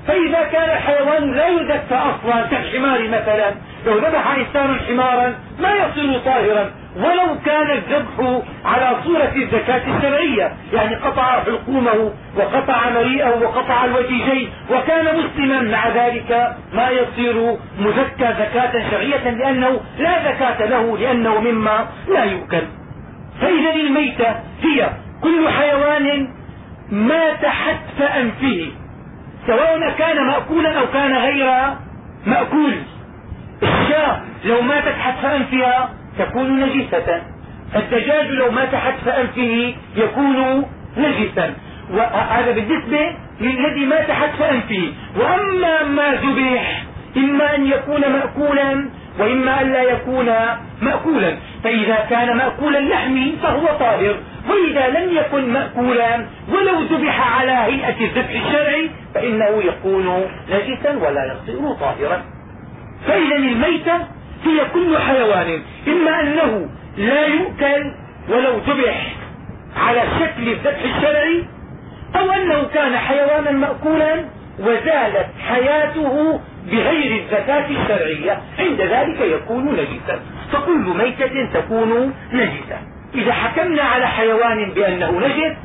فإذا 0.08 0.44
كان 0.52 0.70
الحيوان 0.70 1.32
لا 1.36 1.48
يذكى 1.48 1.96
أصلا 1.96 2.48
كالحمار 2.48 3.08
مثلا 3.08 3.54
لو 3.86 3.98
ذبح 3.98 4.36
إنسان 4.38 4.80
حمارا 4.88 5.36
ما 5.60 5.70
يصير 5.74 6.20
طاهرا 6.20 6.72
ولو 6.98 7.40
كان 7.46 7.72
الذبح 7.72 8.42
على 8.66 8.98
صورة 9.04 9.32
الزكاة 9.36 9.98
الشرعية 9.98 10.54
يعني 10.74 10.96
قطع 10.96 11.44
حلقومه 11.44 12.12
وقطع 12.38 12.90
مريئه 12.90 13.30
وقطع 13.30 13.86
الوجيجين 13.86 14.50
وكان 14.72 15.06
مسلما 15.20 15.62
مع 15.62 15.88
ذلك 15.88 16.56
ما 16.74 16.90
يصير 16.90 17.58
مزكى 17.80 18.34
زكاة 18.40 18.90
شرعية 18.92 19.30
لأنه 19.30 19.80
لا 20.00 20.32
زكاة 20.32 20.66
له 20.66 20.98
لأنه 20.98 21.40
مما 21.40 21.88
لا 22.08 22.24
يؤكل. 22.24 22.62
فإذا 23.42 23.72
الميتة 23.76 24.36
هي 24.62 24.90
كل 25.24 25.50
حيوان 25.50 26.28
مات 26.92 27.46
حتف 27.46 28.02
أنفه 28.02 28.72
سواء 29.48 29.90
كان 29.98 30.28
مأكولا 30.28 30.80
أو 30.80 30.86
كان 30.94 31.14
غير 31.18 31.74
مأكول. 32.26 32.74
الشاة 33.64 34.22
لو 34.46 34.62
ماتت 34.62 34.96
حتف 35.00 35.26
أنفها 35.26 35.90
تكون 36.20 36.60
نجسة. 36.60 37.22
الدجاج 37.76 38.26
لو 38.26 38.52
مات 38.52 38.76
حتف 38.76 39.08
أنفه 39.08 39.74
يكون 39.96 40.66
نجسا. 40.98 41.54
وهذا 41.94 42.52
بالنسبة 42.52 43.16
للذي 43.42 43.86
مات 43.86 44.12
حتف 44.12 44.42
أنفه. 44.42 44.94
وأما 45.18 45.84
ما 45.84 46.12
ذبح 46.14 46.84
إما 47.18 47.56
أن 47.56 47.66
يكون 47.66 48.02
مأكولا 48.02 48.90
وإما 49.20 49.62
أن 49.62 49.72
لا 49.72 49.82
يكون 49.82 50.30
مأكولا. 50.82 51.38
فإذا 51.64 52.06
كان 52.10 52.38
مأكول 52.38 52.76
اللحم 52.76 53.32
فهو 53.44 53.66
طاهر. 53.80 54.16
وإذا 54.50 54.88
لم 54.90 55.18
يكن 55.18 55.54
مأكولا 55.54 56.26
ولو 56.50 56.82
ذبح 56.82 57.40
على 57.40 57.52
هيئة 57.52 58.06
الذبح 58.06 58.46
الشرعي 58.46 58.90
فإنه 59.16 59.64
يكون 59.64 60.26
نجسا 60.50 60.98
ولا 60.98 61.34
يصير 61.34 61.74
طاهرا. 61.74 62.39
فإذا 63.08 63.36
الميتة 63.36 63.98
هي 64.44 64.66
كل 64.74 64.98
حيوان 64.98 65.62
إما 65.88 66.22
أنه 66.22 66.70
لا 66.98 67.26
يؤكل 67.26 67.92
ولو 68.30 68.58
ذبح 68.58 69.16
على 69.78 70.04
شكل 70.20 70.50
الذبح 70.50 70.96
الشرعي 70.96 71.46
أو 72.16 72.32
أنه 72.32 72.64
كان 72.74 72.98
حيوانا 72.98 73.52
مأكولا 73.52 74.26
وزالت 74.60 75.28
حياته 75.50 76.40
بغير 76.72 77.22
الزكاة 77.22 77.66
الشرعية. 77.70 78.42
عند 78.60 78.82
ذلك 78.82 79.22
يكون 79.22 79.66
نجسا. 79.66 80.20
فكل 80.52 80.94
ميتة 80.98 81.46
تكون 81.54 82.14
نجسة. 82.34 82.78
إذا 83.16 83.34
حكمنا 83.34 83.84
على 83.84 84.08
حيوان 84.08 84.72
بأنه 84.72 85.12
نجس 85.12 85.58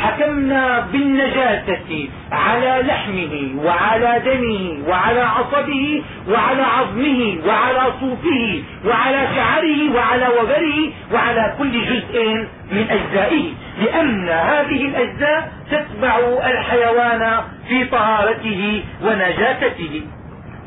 حكمنا 0.00 0.80
بالنجاسة 0.92 2.08
على 2.32 2.82
لحمه 2.86 3.64
وعلى 3.64 4.22
دمه 4.24 4.88
وعلى 4.88 5.20
عصبه 5.20 6.02
وعلى 6.28 6.62
عظمه 6.62 7.38
وعلى 7.46 7.92
صوفه 8.00 8.62
وعلى 8.84 9.28
شعره 9.36 9.94
وعلى 9.94 10.28
وبره 10.28 10.92
وعلى 11.12 11.54
كل 11.58 11.72
جزء 11.72 12.46
من 12.72 12.86
أجزائه 12.90 13.44
لأن 13.80 14.28
هذه 14.28 14.84
الأجزاء 14.88 15.52
تتبع 15.70 16.18
الحيوان 16.46 17.40
في 17.68 17.84
طهارته 17.84 18.82
ونجاسته. 19.02 20.02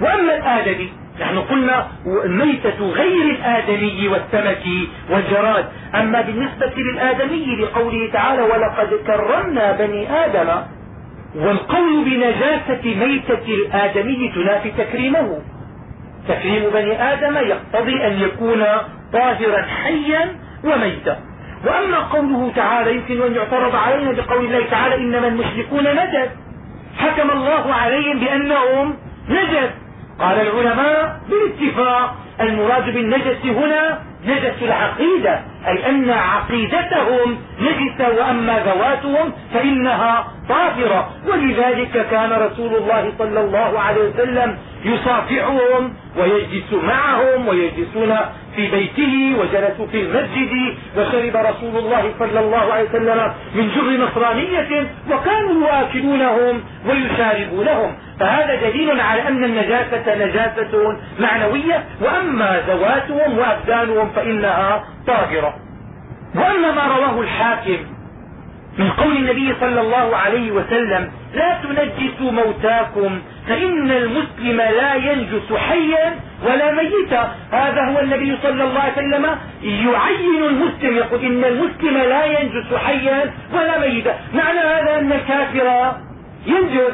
وأما 0.02 0.36
الآدمي 0.38 0.90
نحن 1.24 1.40
قلنا 1.40 1.88
الميتة 2.06 2.80
غير 2.80 3.22
الآدمي 3.22 4.08
والسمك 4.08 4.64
والجراد. 5.10 5.66
أما 5.96 6.22
بالنسبة 6.22 6.72
للآدمي 6.78 7.56
لقوله 7.62 8.10
تعالى 8.14 8.42
ولقد 8.42 8.94
كرمنا 9.08 9.72
بني 9.72 10.26
آدم 10.26 10.50
والقول 11.36 12.06
بنجاسة 12.06 12.84
ميتة 13.06 13.46
الآدمي 13.48 14.32
تنافي 14.36 14.72
تكريمه. 14.72 15.42
تكريم 16.28 16.70
بني 16.74 17.14
آدم 17.14 17.38
يقتضي 17.38 18.08
أن 18.08 18.22
يكون 18.22 18.64
طاهرا 19.14 19.62
حيا 19.62 20.36
وميتا. 20.64 21.20
وأما 21.66 22.00
قوله 22.00 22.52
تعالى 22.56 22.96
يمكن 22.96 23.22
أن 23.22 23.36
يعترض 23.36 23.76
علينا 23.76 24.12
بقول 24.12 24.46
الله 24.46 24.66
تعالى 24.72 24.96
إنما 24.96 25.28
المشركون 25.28 25.84
نجس 25.84 26.30
حكم 26.98 27.32
الله 27.32 27.74
عليهم 27.74 28.20
بأنهم 28.20 28.96
نجس 29.30 29.83
قال 30.20 30.42
العلماء 30.42 31.20
بالاتفاق 31.30 32.16
المراد 32.42 32.86
بالنجس 32.86 33.46
هنا 33.46 34.00
نجس 34.26 34.62
العقيدة. 34.62 35.42
أي 35.68 35.90
أن 35.90 36.10
عقيدتهم 36.10 37.38
نجسة 37.62 38.10
وأما 38.10 38.60
ذواتهم 38.66 39.34
فإنها 39.54 40.28
طاهرة. 40.50 41.10
ولذلك 41.28 42.08
كان 42.12 42.32
رسول 42.32 42.76
الله 42.76 43.14
صلى 43.20 43.40
الله 43.40 43.80
عليه 43.80 44.10
وسلم 44.10 44.58
يصافحهم 44.86 45.94
ويجلس 46.18 46.74
معهم 46.74 47.48
ويجلسون 47.48 48.16
في 48.56 48.72
بيته 48.72 49.36
وجلسوا 49.40 49.88
في 49.88 50.02
المسجد. 50.02 50.76
وشرب 50.98 51.36
رسول 51.36 51.78
الله 51.78 52.14
صلى 52.20 52.40
الله 52.40 52.74
عليه 52.74 52.90
وسلم 52.90 53.34
من 53.56 53.72
جر 53.76 54.06
نصرانية 54.06 54.88
وكانوا 55.12 55.68
يؤكلونهم 55.68 56.64
ويشاربونهم. 56.90 57.96
فهذا 58.20 58.56
دليل 58.56 59.02
على 59.02 59.28
أن 59.28 59.44
النجاسة 59.44 60.26
نجاسة 60.26 60.98
معنوية 61.20 61.84
وأما 62.02 62.62
ذواتهم 62.68 63.38
وأبدانهم 63.38 64.10
فإنها 64.16 64.84
طاهرة. 65.08 65.56
وأما 66.36 66.72
ما 66.72 66.88
رواه 66.88 67.22
الحاكم 67.22 67.78
من 68.78 68.90
قول 68.90 69.18
النبي 69.18 69.56
صلى 69.60 69.82
الله 69.82 70.16
عليه 70.16 70.52
وسلم 70.52 71.12
لا 71.34 71.58
تنجسوا 71.64 72.32
موتاكم 72.32 73.22
فإن 73.48 73.92
المسلم 73.92 74.58
لا 74.58 74.96
ينجس 74.96 75.54
حيا 75.54 76.16
ولا 76.46 76.72
ميتا. 76.72 77.36
هذا 77.52 77.82
هو 77.82 78.00
النبي 78.00 78.38
صلى 78.44 78.64
الله 78.64 78.80
عليه 78.80 78.94
وسلم 78.94 79.26
يعين 79.64 80.44
المسلم 80.44 80.98
يقول 80.98 81.26
إن 81.26 81.44
المسلم 81.44 81.98
لا 81.98 82.26
ينجس 82.26 82.74
حيا 82.74 83.34
ولا 83.54 83.80
ميتا. 83.80 84.20
معنى 84.34 84.60
هذا 84.60 85.00
أن 85.00 85.12
الكافر 85.12 85.96
ينجس. 86.46 86.94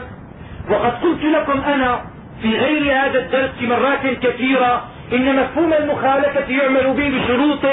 وقد 0.70 0.92
قلت 0.92 1.24
لكم 1.24 1.62
أنا 1.62 2.02
في 2.42 2.58
غير 2.58 2.96
هذا 2.96 3.20
الدرس 3.20 3.62
مرات 3.62 4.08
كثيرة 4.22 4.84
إن 5.14 5.36
مفهوم 5.36 5.74
المخالفة 5.74 6.50
يعمل 6.50 6.94
به 6.94 7.10
بشروط 7.20 7.66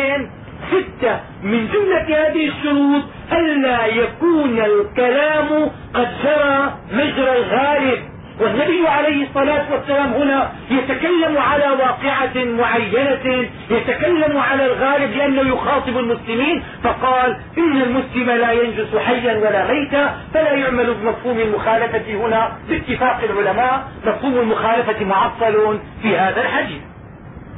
ستة 0.70 1.20
من 1.42 1.68
جملة 1.72 2.28
هذه 2.28 2.48
الشروط 2.48 3.02
ألا 3.32 3.86
يكون 3.86 4.60
الكلام 4.60 5.70
قد 5.94 6.08
جرى 6.24 6.74
مجرى 6.92 7.38
الغالب. 7.38 8.02
والنبي 8.40 8.88
عليه 8.88 9.26
الصلاة 9.26 9.72
والسلام 9.72 10.12
هنا 10.12 10.52
يتكلم 10.70 11.38
على 11.38 11.64
واقعة 11.70 12.44
معينة 12.44 13.48
يتكلم 13.70 14.38
على 14.38 14.66
الغالب 14.66 15.16
لأنه 15.16 15.40
يخاطب 15.40 15.98
المسلمين 15.98 16.62
فقال 16.82 17.36
إن 17.58 17.82
المسلم 17.82 18.30
لا 18.30 18.52
ينجس 18.52 18.96
حيا 18.96 19.36
ولا 19.36 19.72
ميتا 19.72 20.16
فلا 20.34 20.52
يعمل 20.52 20.94
بمفهوم 20.94 21.40
المخالفة 21.40 22.14
هنا 22.14 22.52
باتفاق 22.68 23.20
العلماء. 23.30 23.84
مفهوم 24.06 24.38
المخالفة 24.38 25.04
معطل 25.04 25.78
في 26.02 26.16
هذا 26.16 26.40
الحديث. 26.40 26.80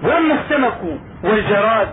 واما 0.03 0.35
السمك 0.35 1.01
والجراد. 1.25 1.89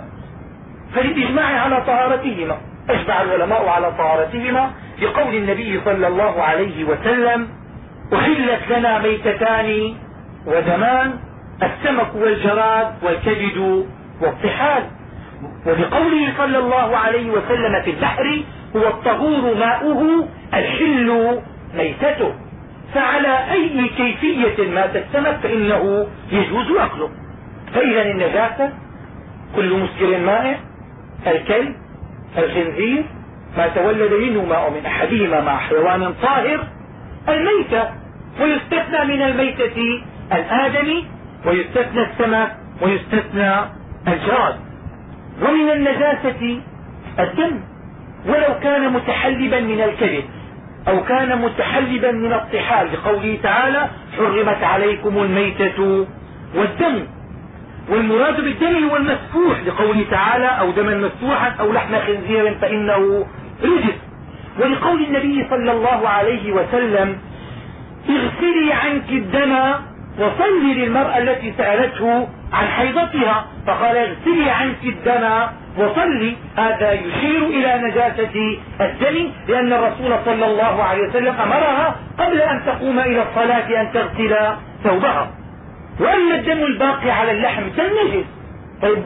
فللإجماع 0.95 1.59
على 1.61 1.81
طهارتهما 1.87 2.57
أجمع 2.89 3.21
العلماء 3.21 3.67
على 3.67 3.91
طهارتهما 3.91 4.71
لقول 5.01 5.35
النبي 5.35 5.81
صلى 5.85 6.07
الله 6.07 6.41
عليه 6.41 6.83
وسلم 6.83 7.47
أحلت 8.13 8.61
لنا 8.69 8.99
ميتتان 8.99 9.95
ودمان 10.45 11.13
السمك 11.63 12.15
والجراد 12.15 12.93
والكبد 13.03 13.85
والطحال. 14.21 14.83
ولقوله 15.65 16.33
صلى 16.37 16.57
الله 16.57 16.97
عليه 16.97 17.29
وسلم 17.29 17.81
في 17.85 17.91
البحر 17.91 18.43
هو 18.75 18.87
الطهور 18.87 19.55
ماؤه 19.55 20.27
الحل 20.53 21.39
ميتته. 21.75 22.33
فعلى 22.93 23.51
أي 23.51 23.89
كيفية 23.97 24.71
مات 24.71 24.95
السمك 24.95 25.35
فإنه 25.43 26.07
يجوز 26.31 26.71
أكله. 26.77 27.09
فاذا 27.75 28.01
النجاسة 28.01 28.73
كل 29.55 29.73
مسكر 29.73 30.17
مائع 30.17 30.59
الكلب 31.27 31.75
الخنزير 32.37 33.03
ما 33.57 33.67
تولد 33.67 34.13
منه 34.13 34.45
ماء 34.45 34.69
من 34.69 34.85
أحدهما 34.85 35.41
مع 35.41 35.57
حيوان 35.57 36.13
طاهر 36.21 36.67
الميتة 37.29 37.89
ويستثنى 38.41 39.05
من 39.05 39.21
الميتة 39.21 40.03
الآدمي 40.31 41.07
ويستثنى 41.45 42.01
السمك 42.01 42.55
ويستثنى 42.81 43.53
الجراد. 44.07 44.55
ومن 45.41 45.71
النجاسة 45.71 46.61
الدم. 47.19 47.59
ولو 48.25 48.59
كان 48.63 48.93
متحلبا 48.93 49.59
من 49.59 49.81
الكذب 49.81 50.23
أو 50.87 51.03
كان 51.03 51.41
متحلبا 51.41 52.11
من 52.11 52.33
الطحال 52.33 52.93
لقوله 52.93 53.37
تعالى 53.43 53.89
حرمت 54.17 54.63
عليكم 54.63 55.17
الميتة 55.17 56.07
والدم. 56.55 57.07
والمراد 57.89 58.41
بالدم 58.41 58.89
هو 58.89 58.95
المسفوح 58.95 59.59
لقوله 59.65 60.05
تعالى 60.11 60.47
أو 60.47 60.71
دما 60.71 60.95
مسفوحا 60.95 61.55
أو 61.59 61.71
لحم 61.71 61.95
خنزير 61.99 62.57
فإنه 62.61 63.25
رجس. 63.63 63.97
ولقول 64.59 65.03
النبي 65.03 65.45
صلى 65.49 65.71
الله 65.71 66.09
عليه 66.09 66.51
وسلم 66.51 67.17
اغسلي 68.09 68.73
عنك 68.73 69.09
الدم 69.09 69.55
وصلي 70.19 70.73
للمرأة 70.73 71.17
التي 71.17 71.53
سألته 71.57 72.27
عن 72.53 72.67
حيضتها. 72.67 73.45
فقال 73.67 73.97
اغسلي 73.97 74.49
عنك 74.49 74.83
الدم 74.83 75.25
وصلي. 75.77 76.35
هذا 76.57 76.91
يشير 76.91 77.43
إلى 77.43 77.87
نجاسة 77.87 78.57
الدم 78.81 79.31
لأن 79.47 79.73
الرسول 79.73 80.11
صلى 80.25 80.45
الله 80.45 80.83
عليه 80.83 81.07
وسلم 81.07 81.35
أمرها 81.35 81.95
قبل 82.19 82.41
أن 82.41 82.61
تقوم 82.65 82.99
إلى 82.99 83.23
الصلاة 83.23 83.81
أن 83.81 83.91
تغسل 83.93 84.35
ثوبها. 84.83 85.31
وأما 85.99 86.35
الدم 86.35 86.63
الباقي 86.63 87.11
على 87.11 87.31
اللحم 87.31 87.63
دم 87.77 87.83
نجس 87.83 88.25
طيب 88.81 89.03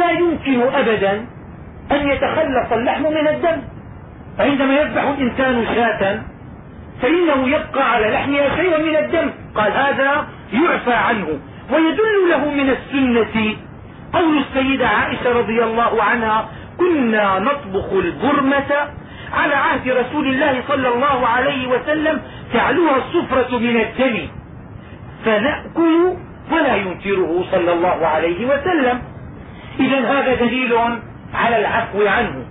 لا 0.00 0.10
يمكن 0.10 0.62
أبدا 0.62 1.26
أن 1.92 2.10
يتخلص 2.10 2.72
اللحم 2.72 3.02
من 3.02 3.28
الدم. 3.28 3.62
فعندما 4.38 4.74
يذبح 4.74 5.02
الإنسان 5.02 5.66
شاة 5.74 6.22
فإنه 7.02 7.48
يبقى 7.48 7.90
على 7.92 8.10
لحمها 8.10 8.56
شيء 8.56 8.78
من 8.82 8.96
الدم. 8.96 9.30
قال 9.54 9.72
هذا 9.72 10.26
يعفى 10.52 10.92
عنه 10.92 11.26
ويدل 11.72 12.30
له 12.30 12.50
من 12.50 12.70
السنة 12.70 13.56
قول 14.12 14.38
السيدة 14.38 14.88
عائشة 14.88 15.32
رضي 15.38 15.64
الله 15.64 16.02
عنها 16.02 16.48
كنا 16.78 17.38
نطبخ 17.38 17.92
البرمة 17.92 18.72
على 19.32 19.54
عهد 19.54 19.88
رسول 19.88 20.26
الله 20.28 20.62
صلى 20.68 20.88
الله 20.88 21.26
عليه 21.26 21.66
وسلم 21.68 22.20
تعلوها 22.52 22.96
الصفرة 22.96 23.58
من 23.58 23.80
الدم. 23.80 24.28
فنأكل 25.24 26.14
ولا 26.52 26.76
ينكره 26.76 27.44
صلى 27.50 27.72
الله 27.72 28.06
عليه 28.06 28.46
وسلم. 28.46 29.02
إذا 29.80 29.98
هذا 29.98 30.34
دليل 30.34 30.74
على 31.34 31.58
العفو 31.58 32.06
عنه. 32.06 32.46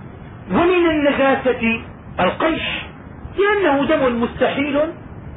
ومن 0.50 0.90
النجاسة 0.90 1.80
القيش 2.20 2.62
لأنه 3.38 3.84
دم 3.84 4.22
مستحيل 4.22 4.78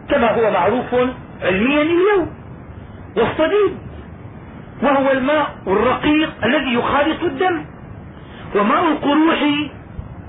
كما 0.10 0.32
هو 0.32 0.52
معروف 0.52 0.96
علميا 1.42 1.82
اليوم. 1.82 2.34
والصديد 3.18 3.78
وهو 4.84 5.12
الماء 5.12 5.56
الرقيق 5.68 6.46
الذي 6.46 6.74
يخالط 6.74 7.24
الدم. 7.24 7.66
وماء 8.56 8.84
القروح 8.92 9.44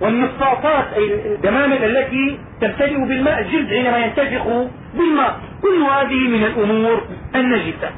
والمصاطات 0.00 0.92
أي 0.96 1.34
الدمامل 1.34 1.84
التي 1.84 2.38
تمتلئ 2.60 2.98
بالماء 3.04 3.40
الجلد 3.40 3.68
حينما 3.68 3.98
ينتفخ 3.98 4.46
بالماء. 4.94 5.40
كل 5.62 5.82
هذه 5.82 6.28
من 6.28 6.44
الأمور 6.44 7.02
النجسة. 7.34 7.90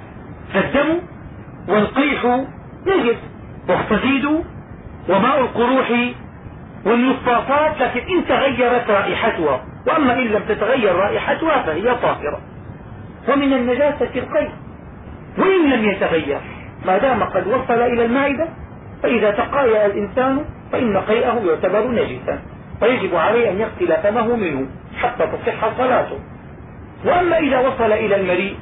فالدم 0.54 0.98
والقيح 1.68 2.44
نجس. 2.86 3.16
والصديد 3.68 4.24
وماء 5.08 5.40
القروح 5.40 5.92
والمصطافات 6.86 7.80
لكن 7.80 8.00
إن 8.00 8.26
تغيرت 8.26 8.90
رائحتها. 8.90 9.64
وأما 9.86 10.12
إن 10.12 10.24
لم 10.24 10.42
تتغير 10.48 10.94
رائحتها 10.94 11.62
فهي 11.62 11.94
طاهرة. 11.94 12.40
ومن 13.28 13.52
النجاسة 13.52 14.10
القيء 14.16 14.50
وإن 15.38 15.70
لم 15.70 15.84
يتغير 15.84 16.40
ما 16.86 16.98
دام 16.98 17.22
قد 17.22 17.46
وصل 17.46 17.80
إلى 17.80 18.04
المعدة 18.04 18.48
فإذا 19.02 19.30
تقايأ 19.30 19.86
الإنسان 19.86 20.44
فإن 20.72 20.96
قيئه 20.96 21.42
يعتبر 21.46 21.90
نجسا. 21.90 22.38
فيجب 22.80 23.14
عليه 23.14 23.50
أن 23.50 23.60
يغسل 23.60 24.02
فمه 24.02 24.36
منه 24.36 24.66
حتى 25.02 25.26
تصح 25.26 25.78
صلاته. 25.78 26.18
وأما 27.04 27.38
إذا 27.38 27.58
وصل 27.58 27.92
إلى 27.92 28.16
المريء 28.16 28.56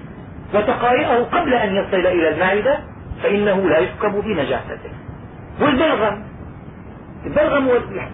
وتقايأه 0.54 1.22
قبل 1.24 1.54
أن 1.54 1.74
يصل 1.76 2.06
إلى 2.06 2.28
المعدة 2.28 2.78
فإنه 3.22 3.68
لا 3.68 3.78
يحكم 3.78 4.20
بنجاسته 4.20 4.90
والبلغم 5.60 6.24
البلغم 7.26 7.68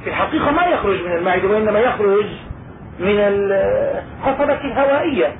في 0.05 0.11
الحقيقة 0.11 0.51
ما 0.51 0.63
يخرج 0.67 1.03
من 1.07 1.13
المعدة 1.13 1.49
وإنما 1.49 1.79
يخرج 1.79 2.27
من 3.01 3.19
القصبة 3.19 4.61
الهوائية. 4.65 5.33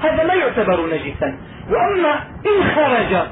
هذا 0.00 0.24
لا 0.24 0.34
يعتبر 0.34 0.86
نجسا. 0.86 1.38
وأما 1.70 2.14
إن 2.46 2.70
خرج 2.74 3.26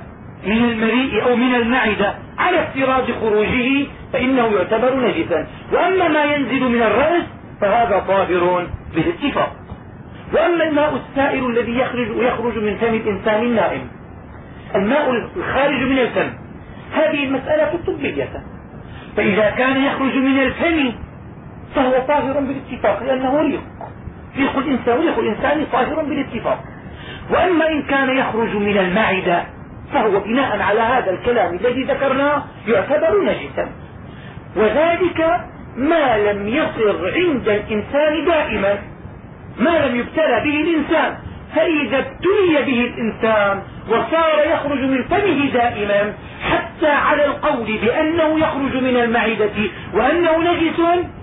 من 0.47 0.65
المريء 0.65 1.25
أو 1.25 1.37
من 1.37 1.55
المعدة 1.55 2.15
على 2.39 2.61
افتراض 2.63 3.05
خروجه 3.21 3.87
فإنه 4.13 4.47
يعتبر 4.47 4.95
نجسا. 4.97 5.47
وأما 5.73 6.09
ما 6.09 6.25
ينزل 6.25 6.69
من 6.69 6.83
الرأس 6.83 7.23
فهذا 7.61 7.99
طاهر 8.09 8.67
بالاتفاق 8.95 9.53
وأما 10.35 10.65
الماء 10.65 10.97
السائل 10.97 11.47
الذي 11.47 11.79
يخرج 11.79 12.09
يخرج 12.17 12.59
من 12.59 12.77
فم 12.77 12.95
الإنسان 12.95 13.43
النائم 13.43 13.89
الماء 14.75 15.11
الخارج 15.37 15.83
من 15.83 15.99
الفم 15.99 16.31
هذه 16.95 17.25
المسألة 17.25 17.79
طبية 17.87 18.29
فإذا 19.17 19.51
كان 19.51 19.85
يخرج 19.85 20.17
من 20.17 20.43
الفم 20.43 20.93
فهو 21.75 21.93
طاهر 22.09 22.41
بالاتفاق 22.41 23.03
لأنه 23.03 23.41
ريق. 23.41 23.63
ريق 24.37 24.59
الإنسان 24.59 24.99
ريق 24.99 25.19
الإنسان 25.19 25.67
طاهر 25.73 26.03
بالاتفاق. 26.03 26.59
وأما 27.31 27.69
إن 27.69 27.83
كان 27.83 28.17
يخرج 28.17 28.57
من 28.57 28.79
المعدة 28.79 29.45
فهو 29.93 30.21
بناء 30.21 30.61
على 30.63 30.81
هذا 30.81 31.11
الكلام 31.11 31.55
الذي 31.55 31.83
ذكرناه 31.83 32.43
يعتبر 32.67 33.25
نجسا. 33.25 33.69
وذلك 34.57 35.41
ما 35.77 36.19
لم 36.19 36.49
يصر 36.49 37.11
عند 37.15 37.49
الإنسان 37.49 38.25
دائما. 38.25 38.79
ما 39.59 39.87
لم 39.87 39.97
يبتلى 39.97 40.41
به 40.45 40.61
الإنسان 40.61 41.17
فإذا 41.57 41.99
ابتلي 41.99 42.63
به 42.67 42.81
الإنسان 42.81 43.63
وصار 43.89 44.47
يخرج 44.55 44.79
من 44.79 45.05
فمه 45.05 45.51
دائما 45.53 46.13
حتى 46.51 46.91
على 46.91 47.25
القول 47.25 47.79
بأنه 47.83 48.39
يخرج 48.39 48.77
من 48.77 48.97
المعدة 48.97 49.71
وأنه 49.95 50.39
نجس 50.39 50.79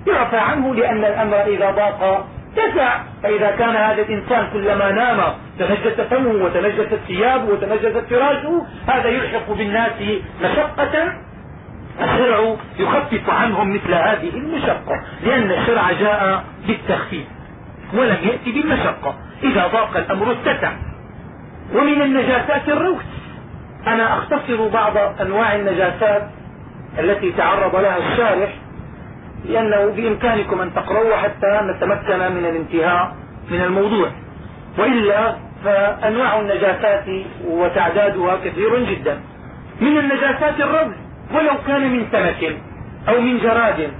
يعفى 0.07 0.38
عنه 0.38 0.75
لأن 0.75 1.05
الأمر 1.05 1.41
إذا 1.47 1.71
ضاق 1.71 2.28
تسع. 2.55 2.99
فإذا 3.23 3.51
كان 3.51 3.75
هذا 3.75 4.01
الإنسان 4.01 4.47
كلما 4.53 4.91
نام 4.91 5.34
تنجس 5.59 6.01
فمه 6.09 6.43
وتنجست 6.45 6.99
ثيابه 7.07 7.45
وتنجست 7.53 8.03
فراشه 8.09 8.65
هذا 8.88 9.09
يلحق 9.09 9.51
بالناس 9.51 9.91
مشقة. 10.41 11.13
الشرع 12.01 12.55
يخفف 12.80 13.30
عنهم 13.30 13.73
مثل 13.73 13.93
هذه 13.93 14.30
المشقة 14.34 15.01
لأن 15.23 15.51
الشرع 15.51 15.91
جاء 15.91 16.43
بالتخفيف. 16.67 17.36
ولم 17.93 18.17
يأتي 18.23 18.51
بالمشقة. 18.51 19.15
إذا 19.43 19.67
ضاق 19.67 19.97
الأمر 19.97 20.31
اتسع. 20.31 20.71
ومن 21.75 22.01
النجاسات 22.01 22.69
الروث. 22.69 23.05
أنا 23.88 24.17
أختصر 24.17 24.67
بعض 24.67 24.97
أنواع 25.21 25.55
النجاسات 25.55 26.29
التي 26.99 27.31
تعرض 27.31 27.75
لها 27.75 27.97
الشارح 27.97 28.53
لأنه 29.45 29.85
بإمكانكم 29.85 30.61
أن 30.61 30.73
تقرأوا 30.73 31.15
حتى 31.15 31.61
نتمكن 31.63 32.19
من 32.19 32.45
الانتهاء 32.45 33.15
من 33.51 33.61
الموضوع. 33.61 34.09
وإلا 34.77 35.35
فأنواع 35.63 36.39
النجاسات 36.39 37.05
وتعدادها 37.47 38.35
كثير 38.35 38.83
جدا. 38.83 39.19
من 39.81 39.97
النجاسات 39.97 40.59
الرمل 40.59 40.95
ولو 41.33 41.53
كان 41.67 41.93
من 41.93 42.07
سمك 42.11 42.57
أو 43.09 43.21
من 43.21 43.38
جراد 43.38 43.91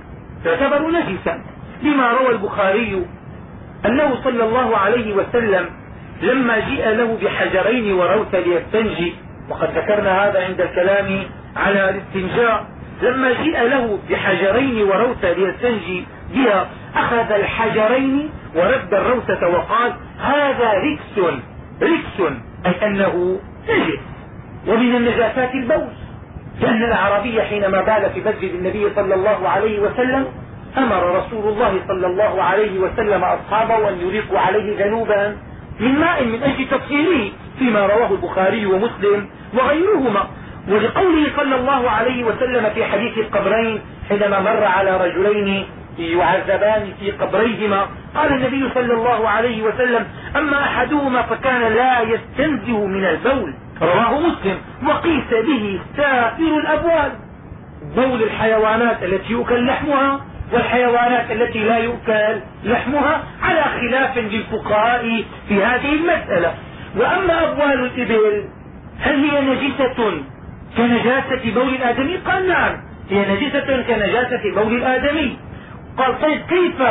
تعتبر 0.44 0.92
نجسا. 0.92 1.42
لما 1.84 2.12
روى 2.12 2.30
البخاري 2.30 3.06
أنه 3.88 4.24
صلى 4.24 4.44
الله 4.44 4.78
عليه 4.78 5.14
وسلم 5.14 5.66
لما 6.22 6.60
جيء 6.60 6.90
له 6.90 7.18
بحجرين 7.24 7.94
وروث 7.94 8.36
ليستنجي 8.36 9.16
وقد 9.50 9.78
ذكرنا 9.78 10.26
هذا 10.26 10.44
عند 10.46 10.62
الكلام 10.62 11.24
على 11.56 11.90
الاستنجاء 11.90 12.66
لما 13.02 13.34
جيء 13.34 13.62
له 13.64 14.00
بحجرين 14.10 14.88
وروثة 14.88 15.34
ليستنجي 15.34 16.06
بها 16.34 16.68
أخذ 16.96 17.32
الحجرين 17.32 18.30
ورد 18.56 18.94
الروثة 18.94 19.48
وقال 19.48 19.94
هذا 20.20 20.72
ركس 20.74 21.34
ركس 21.82 22.34
أي 22.66 22.88
أنه 22.88 23.40
نجس 23.70 24.00
ومن 24.68 24.96
النجاسات 24.96 25.54
البول 25.54 25.90
لأن 26.62 26.84
الأعرابي 26.84 27.42
حينما 27.42 27.82
بال 27.82 28.10
في 28.14 28.30
مسجد 28.30 28.54
النبي 28.54 28.90
صلى 28.96 29.16
الله 29.16 29.50
عليه 29.50 29.80
وسلم 29.80 30.26
أمر 30.78 31.16
رسول 31.20 31.54
الله 31.54 31.82
صلى 31.88 32.08
الله 32.08 32.44
عليه 32.44 32.80
وسلم 32.80 33.24
أصحابه 33.24 33.90
أن 33.90 34.02
يريقوا 34.02 34.40
عليه 34.40 34.86
ذنوبا 34.86 35.38
من 35.80 36.00
ماء 36.00 36.26
من 36.26 36.44
أجل 36.44 36.68
تطهيره 36.72 37.32
فيما 37.60 37.86
رواه 37.86 38.12
البخاري 38.12 38.66
ومسلم 38.66 39.30
وغيرهما. 39.54 40.28
ولقوله 40.70 41.28
صلى 41.38 41.56
الله 41.56 41.90
عليه 41.90 42.24
وسلم 42.24 42.70
في 42.76 42.86
حديث 42.86 43.18
القبرين 43.18 43.82
حينما 44.10 44.40
مر 44.40 44.64
على 44.64 44.98
رجلين 44.98 45.66
يعذبان 46.00 46.94
في 47.00 47.12
قبريهما 47.12 47.86
قال 48.16 48.34
النبي 48.34 48.70
صلى 48.74 48.94
الله 48.94 49.30
عليه 49.30 49.64
وسلم 49.64 50.08
أما 50.36 50.64
أحدهما 50.64 51.22
فكان 51.22 51.62
لا 51.74 52.02
يستنزه 52.02 52.86
من 52.86 53.06
البول. 53.06 53.54
رواه 53.82 54.20
مسلم. 54.20 54.58
وقيس 54.88 55.30
به 55.48 55.80
سائر 55.98 56.58
الأبوال. 56.58 57.12
بول 57.96 58.24
الحيوانات 58.24 59.04
التي 59.04 59.34
يؤكل 59.34 59.66
لحمها 59.68 60.26
والحيوانات 60.54 61.32
التي 61.32 61.60
لا 61.60 61.78
يؤكل 61.78 62.40
لحمها 62.64 63.24
على 63.44 63.64
خلاف 63.64 64.18
للفقهاء 64.18 65.24
في 65.48 65.64
هذه 65.64 65.94
المسألة. 65.94 66.54
وأما 66.98 67.52
أبوال 67.52 67.86
الإبل 67.86 68.46
هل 69.00 69.16
هي 69.24 69.42
نجسة 69.42 70.14
كنجاسة 70.78 71.54
بول 71.54 71.70
الآدمي؟ 71.70 72.16
قال 72.18 72.48
نعم 72.48 72.78
هي 73.10 73.20
نجسة 73.34 73.82
كنجاسة 73.82 74.54
بول 74.56 74.76
الآدمي. 74.76 75.38
قال 75.98 76.22
طيب 76.22 76.42
كيف 76.50 76.82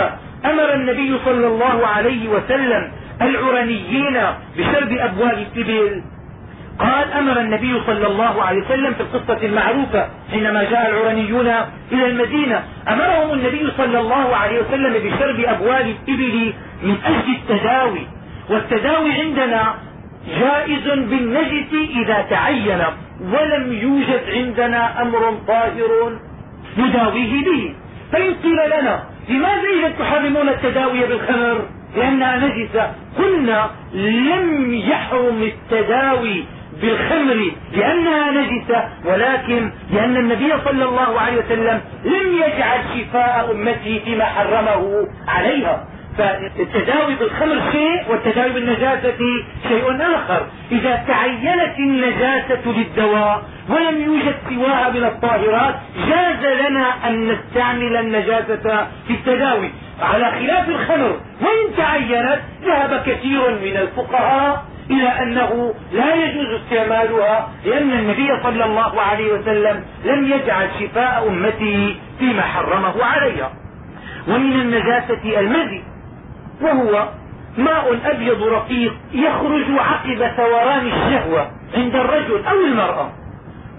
أمر 0.45 0.75
النبي 0.75 1.19
صلى 1.25 1.47
الله 1.47 1.87
عليه 1.87 2.29
وسلم 2.29 2.93
العرنيين 3.23 4.19
بشرب 4.57 4.93
أبوال 4.93 5.47
الإبل؟ 5.57 6.03
قال 6.79 7.13
أمر 7.13 7.41
النبي 7.41 7.81
صلى 7.87 8.07
الله 8.07 8.43
عليه 8.43 8.63
وسلم 8.65 8.95
في 8.95 9.01
القصة 9.01 9.47
المعروفة 9.47 10.09
حينما 10.31 10.63
جاء 10.71 10.91
العرنيون 10.91 11.47
إلى 11.93 12.07
المدينة. 12.07 12.65
أمرهم 12.89 13.33
النبي 13.33 13.71
صلى 13.77 14.01
الله 14.01 14.37
عليه 14.37 14.61
وسلم 14.61 14.93
بشرب 14.93 15.41
أبوال 15.41 15.95
الإبل 16.09 16.53
من 16.83 16.97
أجل 17.05 17.35
التداوي. 17.35 18.07
والتداوي 18.51 19.13
عندنا 19.13 19.75
جائز 20.41 20.85
بالنجس 20.85 21.73
إذا 21.97 22.27
تعين 22.31 22.83
ولم 23.21 23.73
يوجد 23.73 24.23
عندنا 24.35 25.03
أمر 25.03 25.39
طاهر 25.49 26.19
نداويه 26.79 27.45
به. 27.45 27.75
فإن 28.13 28.35
قيل 28.35 28.59
لنا 28.67 29.05
لماذا 29.29 29.69
إذا 29.81 29.89
تحرمون 29.99 30.49
التداوي 30.49 31.07
بالخمر؟ 31.07 31.67
لأنها 31.97 32.37
نجسة. 32.37 32.93
قلنا 33.19 33.71
لم 33.95 34.75
يحرم 34.75 35.43
التداوي 35.43 36.45
بالخمر 36.83 37.51
لأنها 37.73 38.31
نجسة 38.31 38.89
ولكن 39.05 39.71
لأن 39.93 40.17
النبي 40.17 40.53
صلى 40.65 40.85
الله 40.85 41.21
عليه 41.21 41.37
وسلم 41.37 41.81
لم 42.05 42.37
يجعل 42.37 42.81
شفاء 42.95 43.51
أمته 43.53 44.01
فيما 44.05 44.25
حرمه 44.25 45.09
عليها. 45.29 45.85
فالتداوي 46.19 47.15
بالخمر 47.15 47.61
شيء 47.73 48.05
والتداوي 48.11 48.51
بالنجاسة 48.53 49.19
شيء 49.69 49.97
آخر. 50.01 50.47
إذا 50.73 51.05
تعينت 51.09 51.79
النجاسة 51.79 52.63
للدواء 52.67 53.43
ولم 53.69 54.05
يوجد 54.05 54.35
سواها 54.49 54.91
من 54.91 55.05
الطاهرات 55.05 55.75
جاز 56.09 56.69
لنا 56.69 57.09
أن 57.09 57.29
نستعمل 57.29 57.97
النجاسة 57.97 58.87
في 59.07 59.13
التداوي. 59.15 59.71
على 60.01 60.31
خلاف 60.31 60.69
الخمر 60.69 61.21
وإن 61.41 61.77
تعينت 61.77 62.41
ذهب 62.65 63.03
كثير 63.07 63.51
من 63.51 63.77
الفقهاء 63.77 64.65
إلى 64.91 65.09
أنه 65.09 65.75
لا 65.93 66.15
يجوز 66.15 66.47
استعمالها 66.61 67.49
لأن 67.65 67.91
النبي 67.91 68.29
صلى 68.43 68.65
الله 68.65 69.01
عليه 69.01 69.33
وسلم 69.33 69.85
لم 70.05 70.27
يجعل 70.27 70.69
شفاء 70.81 71.29
أمته 71.29 71.97
فيما 72.19 72.43
حرمه 72.43 73.05
عليها. 73.05 73.53
ومن 74.29 74.53
النجاسة 74.53 75.41
المزي 75.41 75.83
وهو 76.63 77.09
ماء 77.59 77.99
أبيض 78.05 78.43
رقيق 78.43 78.95
يخرج 79.13 79.65
عقب 79.71 80.31
ثوران 80.37 80.87
الشهوة 80.87 81.51
عند 81.75 81.95
الرجل 81.95 82.45
أو 82.47 82.61
المرأة. 82.61 83.13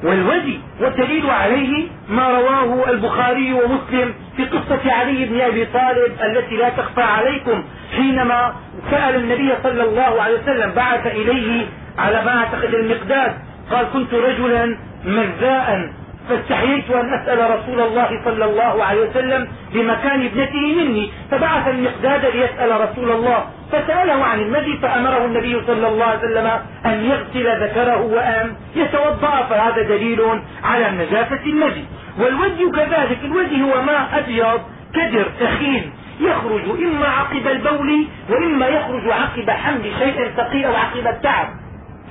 والودي 0.04 0.60
والدليل 0.82 1.30
عليه 1.30 1.88
ما 2.10 2.30
رواه 2.30 2.90
البخاري 2.90 3.54
ومسلم 3.54 4.14
في 4.38 4.46
قصة 4.46 4.94
علي 4.94 5.26
بن 5.26 5.42
أبي 5.42 5.66
طالب 5.66 6.12
التي 6.24 6.56
لا 6.58 6.70
تخفى 6.70 7.02
عليكم 7.02 7.64
حينما 7.96 8.54
سأل 8.92 9.16
النبي 9.16 9.54
صلى 9.64 9.84
الله 9.84 10.22
عليه 10.22 10.40
وسلم 10.40 10.72
بعث 10.72 11.08
إليه 11.08 11.66
على 11.98 12.26
ما 12.26 12.38
اعتقد 12.38 12.74
المقداد. 12.74 13.34
قال 13.72 13.86
كنت 13.94 14.14
رجلا 14.14 14.78
مذاء 15.06 15.90
فاستحييت 16.30 16.92
أن 16.92 17.14
أسأل 17.14 17.40
رسول 17.60 17.82
الله 17.82 18.10
صلى 18.26 18.46
الله 18.46 18.84
عليه 18.84 19.10
وسلم 19.10 19.48
بمكان 19.74 20.26
ابنته 20.26 20.76
مني 20.78 21.12
فبعث 21.32 21.68
المقداد 21.68 22.26
ليسأل 22.26 22.82
رسول 22.82 23.12
الله 23.12 23.46
فسأله 23.72 24.26
عن 24.26 24.40
المدي 24.40 24.78
فأمره 24.78 25.26
النبي 25.26 25.62
صلى 25.68 25.88
الله 25.88 26.06
عليه 26.06 26.20
وسلم 26.20 26.48
أن 26.86 27.06
يغسل 27.06 27.64
ذكره 27.64 28.02
وأن 28.02 28.54
يتوضأ 28.76 29.44
فهذا 29.50 29.82
دليل 29.82 30.22
على 30.64 30.92
نجاسة 30.92 31.46
المدي 31.46 31.86
والودي 32.20 32.70
كذلك 32.70 33.20
الودي 33.24 33.64
هو 33.64 33.82
ماء 33.82 34.10
أبيض 34.14 34.62
كدر 34.94 35.26
ثخين 35.40 35.92
يخرج 36.20 36.62
إما 36.84 37.08
عقب 37.08 37.48
البول 37.48 38.08
وإما 38.30 38.68
يخرج 38.68 39.10
عقب 39.10 39.50
حمل 39.50 39.92
شيء 40.00 40.32
ثقيل 40.38 40.66
أو 40.66 40.76
عقب 40.76 41.08
التعب. 41.08 41.48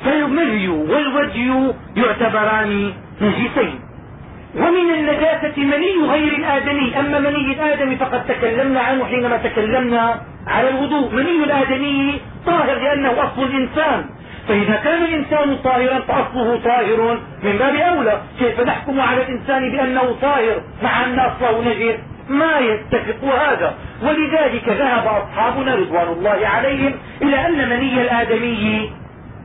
فالمري 0.04 0.68
والودي 0.68 1.72
يعتبران 1.96 2.92
نجسين. 3.20 3.80
ومن 4.56 4.94
النجاسة 4.94 5.56
مني 5.56 6.08
غير 6.08 6.32
الآدمي. 6.32 6.98
أما 7.00 7.18
مني 7.18 7.52
الآدمي 7.52 7.96
فقد 7.96 8.26
تكلمنا 8.26 8.80
عنه 8.80 9.04
حينما 9.04 9.36
تكلمنا 9.36 10.20
على 10.46 10.68
الوضوء. 10.68 11.14
مني 11.14 11.44
الآدمي 11.44 12.20
طاهر 12.46 12.78
لأنه 12.78 13.10
أصل 13.10 13.42
الإنسان. 13.42 14.04
فإذا 14.48 14.76
كان 14.84 15.02
الإنسان 15.02 15.56
طاهرا 15.64 16.00
فأصله 16.00 16.60
طاهر 16.64 17.18
من 17.42 17.56
باب 17.58 17.74
أولى. 17.74 18.20
كيف 18.38 18.60
نحكم 18.60 19.00
على 19.00 19.22
الإنسان 19.22 19.72
بأنه 19.72 20.16
طاهر 20.22 20.62
مع 20.82 21.04
أن 21.04 21.18
أصله 21.18 21.60
نجس؟ 21.60 21.96
ما 22.28 22.58
يتفق 22.58 23.24
هذا. 23.24 23.74
ولذلك 24.02 24.68
ذهب 24.68 25.06
أصحابنا 25.06 25.74
رضوان 25.74 26.08
الله 26.08 26.46
عليهم 26.46 26.94
إلى 27.22 27.46
أن 27.46 27.68
مني 27.68 28.02
الآدمي 28.02 28.90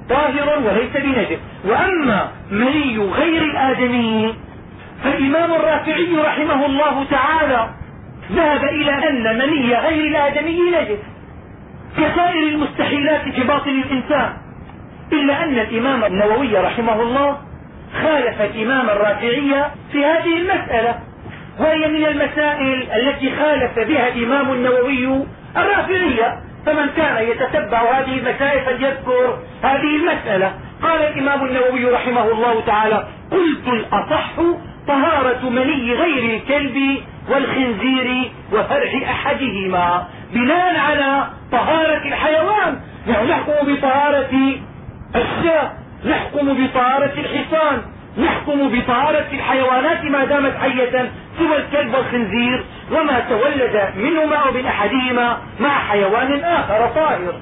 طاهر 0.09 0.59
وليس 0.65 0.93
بنجس. 1.03 1.39
وأما 1.65 2.27
مني 2.51 2.97
غير 2.97 3.41
الآدمي 3.43 4.35
فالإمام 5.03 5.53
الرافعي 5.53 6.17
رحمه 6.17 6.65
الله 6.65 7.05
تعالى 7.11 7.69
ذهب 8.31 8.63
إلى 8.63 9.09
أن 9.09 9.37
مني 9.37 9.75
غير 9.75 10.07
الآدمي 10.07 10.59
نجس. 10.71 10.99
كسائر 11.97 12.47
المستحيلات 12.47 13.21
في 13.21 13.43
باطن 13.43 13.69
الإنسان. 13.69 14.33
إلا 15.13 15.43
أن 15.43 15.59
الإمام 15.59 16.03
النووي 16.03 16.57
رحمه 16.57 17.01
الله 17.01 17.37
خالف 18.01 18.41
الإمام 18.41 18.89
الرافعي 18.89 19.65
في 19.91 20.05
هذه 20.05 20.37
المسألة. 20.37 20.95
وهي 21.59 21.87
من 21.87 22.05
المسائل 22.05 22.91
التي 22.91 23.35
خالف 23.35 23.79
بها 23.79 24.07
الإمام 24.07 24.51
النووي 24.51 25.25
الرافعية 25.57 26.39
فمن 26.65 26.89
كان 26.97 27.27
يتتبع 27.27 27.99
هذه 27.99 28.17
المسائل 28.17 28.65
فليذكر 28.65 29.39
هذه 29.63 29.95
المسألة. 29.95 30.53
قال 30.83 31.01
الإمام 31.01 31.45
النووي 31.45 31.85
رحمه 31.85 32.31
الله 32.31 32.61
تعالى 32.65 33.07
قلت 33.31 33.67
الأصح 33.67 34.33
طهارة 34.87 35.49
مني 35.49 35.93
غير 35.93 36.35
الكلب 36.35 36.97
والخنزير 37.29 38.31
وفرح 38.53 39.09
أحدهما. 39.09 40.07
بناء 40.33 40.79
على 40.79 41.27
طهارة 41.51 42.07
الحيوان 42.07 42.79
نحن 43.07 43.29
نحكم 43.29 43.73
بطهارة 43.73 44.59
الشاة 45.15 45.71
نحكم 46.05 46.53
بطهارة 46.53 47.13
الحصان 47.17 47.81
نحكم 48.17 48.69
بطهارة 48.69 49.27
الحيوانات 49.33 50.03
ما 50.03 50.25
دامت 50.25 50.57
حية 50.57 51.11
سوى 51.37 51.57
الكلب 51.57 51.93
والخنزير 51.93 52.63
وما 52.91 53.19
تولد 53.19 53.89
منهما 53.95 54.35
أو 54.35 54.51
من 54.51 54.65
أحدهما 54.65 55.37
مع 55.59 55.79
حيوان 55.79 56.43
آخر 56.43 56.87
طاهر. 56.95 57.33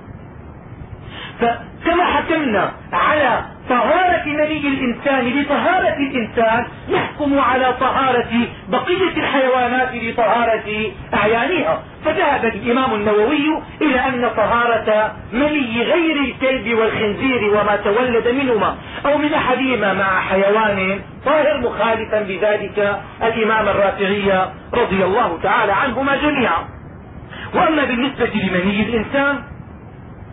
فكما 1.39 2.05
حكمنا 2.05 2.71
على 2.93 3.45
طهارة 3.69 4.25
مني 4.25 4.67
الإنسان 4.67 5.41
بطهارة 5.41 5.97
الإنسان 5.97 6.65
نحكم 6.93 7.39
على 7.39 7.73
طهارة 7.79 8.47
بقية 8.69 9.17
الحيوانات 9.17 9.89
بطهارة 9.93 10.91
أعيانها. 11.13 11.83
فذهب 12.05 12.45
الإمام 12.45 12.93
النووي 12.93 13.61
إلى 13.81 13.99
أن 13.99 14.29
طهارة 14.37 15.15
مني 15.33 15.83
غير 15.83 16.15
الكلب 16.15 16.79
والخنزير 16.79 17.49
وما 17.49 17.75
تولد 17.83 18.27
منهما 18.27 18.75
أو 19.05 19.17
من 19.17 19.33
أحدهما 19.33 19.93
مع 19.93 20.21
حيوان 20.21 21.01
طاهر 21.25 21.61
مخالفا 21.61 22.21
بذلك 22.21 22.99
الإمام 23.23 23.67
الرافعي 23.67 24.47
رضي 24.73 25.03
الله 25.03 25.39
تعالى 25.43 25.71
عنهما 25.71 26.15
جميعا. 26.15 26.67
وأما 27.55 27.85
بالنسبة 27.85 28.29
لمني 28.33 28.83
الإنسان 28.83 29.39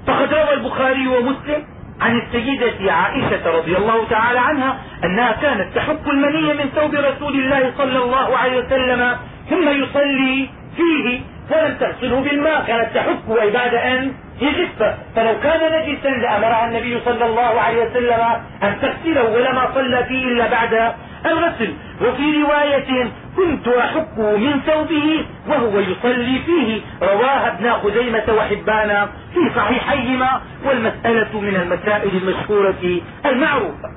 فقد 0.07 0.35
روى 0.35 0.55
البخاري 0.55 1.07
ومسلم 1.07 1.76
عن 2.01 2.21
السيدة 2.21 2.93
عائشة 2.93 3.51
رضي 3.59 3.77
الله 3.77 4.09
تعالى 4.11 4.39
عنها 4.39 4.79
أنها 5.05 5.33
كانت 5.33 5.75
تحك 5.75 6.07
المني 6.07 6.55
من 6.55 6.71
ثوب 6.75 6.95
رسول 6.95 7.35
الله 7.35 7.73
صلى 7.79 7.99
الله 7.99 8.37
عليه 8.37 8.59
وسلم 8.59 9.17
ثم 9.51 9.69
يصلي 9.69 10.49
فيه 10.77 11.21
ولم 11.51 11.77
تغسله 11.81 12.21
بالماء. 12.21 12.65
كانت 12.67 12.95
تحك 12.95 13.41
أي 13.43 13.51
بعد 13.51 13.75
أن 13.75 14.13
يجف. 14.41 14.83
فلو 15.17 15.41
كان 15.43 15.61
نجسا 15.73 16.09
لأمرها 16.09 16.67
النبي 16.69 17.01
صلى 17.05 17.25
الله 17.25 17.61
عليه 17.61 17.83
وسلم 17.83 18.21
أن 18.63 18.81
تغسله 18.83 19.25
ولما 19.31 19.69
صلى 19.75 20.05
فيه 20.05 20.25
إلا 20.25 20.51
بعد 20.51 20.93
الغسل 21.27 21.75
وفي 22.03 22.43
رواية 22.43 23.11
كنت 23.37 23.69
أحكه 23.69 24.37
من 24.37 24.61
ثوبه 24.67 25.25
وهو 25.49 25.79
يصلي 25.81 26.39
فيه 26.47 26.81
رواها 27.03 27.53
ابن 27.55 27.71
خزيمة 27.73 28.25
وحبان 28.39 29.09
في 29.35 29.41
صحيحيهما 29.57 30.41
والمسألة 30.65 31.41
من 31.41 31.57
المسائل 31.57 32.11
المشهورة 32.17 33.01
المعروفة. 33.27 33.89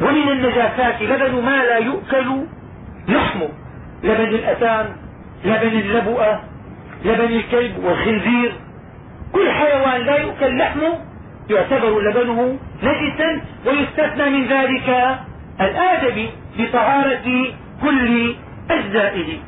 ومن 0.00 0.28
النجاسات 0.28 1.02
لبن 1.02 1.44
ما 1.44 1.64
لا 1.64 1.78
يؤكل 1.78 2.44
لحمه 3.08 3.48
لبن 4.04 4.34
الأتان 4.34 4.86
لبن 5.44 5.78
اللبؤة 5.78 6.40
لبن 7.04 7.34
الكلب 7.36 7.84
والخنزير. 7.84 8.52
كل 9.32 9.50
حيوان 9.50 10.00
لا 10.00 10.16
يؤكل 10.16 10.58
لحمه 10.58 10.98
يعتبر 11.50 12.00
لبنه 12.00 12.58
نجسا 12.82 13.40
ويستثنى 13.66 14.30
من 14.30 14.46
ذلك 14.46 15.18
الآدمي 15.60 16.30
بطهارة 16.58 17.54
كل 17.82 18.34
أجزائه. 18.70 19.38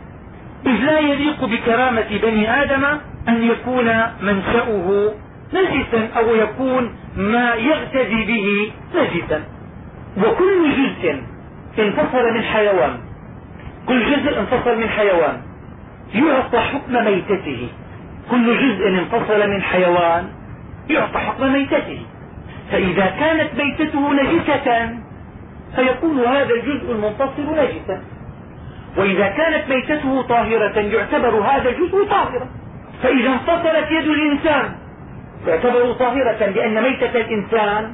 إذ 0.67 0.73
لا 0.73 0.99
يليق 0.99 1.45
بكرامة 1.45 2.19
بني 2.23 2.63
آدم 2.63 2.85
أن 3.29 3.43
يكون 3.43 3.87
منشأه 4.23 5.15
نجسا 5.55 6.09
أو 6.17 6.35
يكون 6.35 6.97
ما 7.17 7.55
يغتدي 7.55 8.25
به 8.25 8.73
نجسا. 8.95 9.43
وكل 10.19 10.71
جزء 10.71 11.23
انفصل 11.79 12.35
من 12.35 12.43
حيوان 12.43 12.99
كل 13.89 14.01
جزء 14.05 14.41
انفصل 14.41 14.79
من 14.79 14.89
حيوان 14.89 15.41
يعطى 16.15 16.61
حكم 16.61 16.93
ميتته. 17.05 17.69
كل 18.31 18.59
جزء 18.59 18.89
انفصل 18.89 19.51
من 19.51 19.63
حيوان 19.63 20.29
يعطى 20.91 21.19
حكم 21.19 21.53
ميتته. 21.53 22.03
فإذا 22.73 23.07
كانت 23.07 23.51
ميتته 23.59 24.13
نجسة 24.13 24.99
فيكون 25.77 26.19
هذا 26.25 26.55
الجزء 26.55 26.93
المنفصل 26.93 27.43
نجسا 27.43 28.03
وإذا 28.97 29.29
كانت 29.29 29.69
ميتته 29.69 30.23
طاهرة 30.23 30.79
يعتبر 30.79 31.41
هذا 31.41 31.69
الجزء 31.69 32.05
طاهرا. 32.05 32.49
فإذا 33.03 33.29
انفصلت 33.29 33.91
يد 33.91 34.05
الإنسان 34.11 34.75
تعتبر 35.47 35.93
طاهرة 35.93 36.47
لأن 36.47 36.83
ميتة 36.83 37.21
الإنسان 37.21 37.93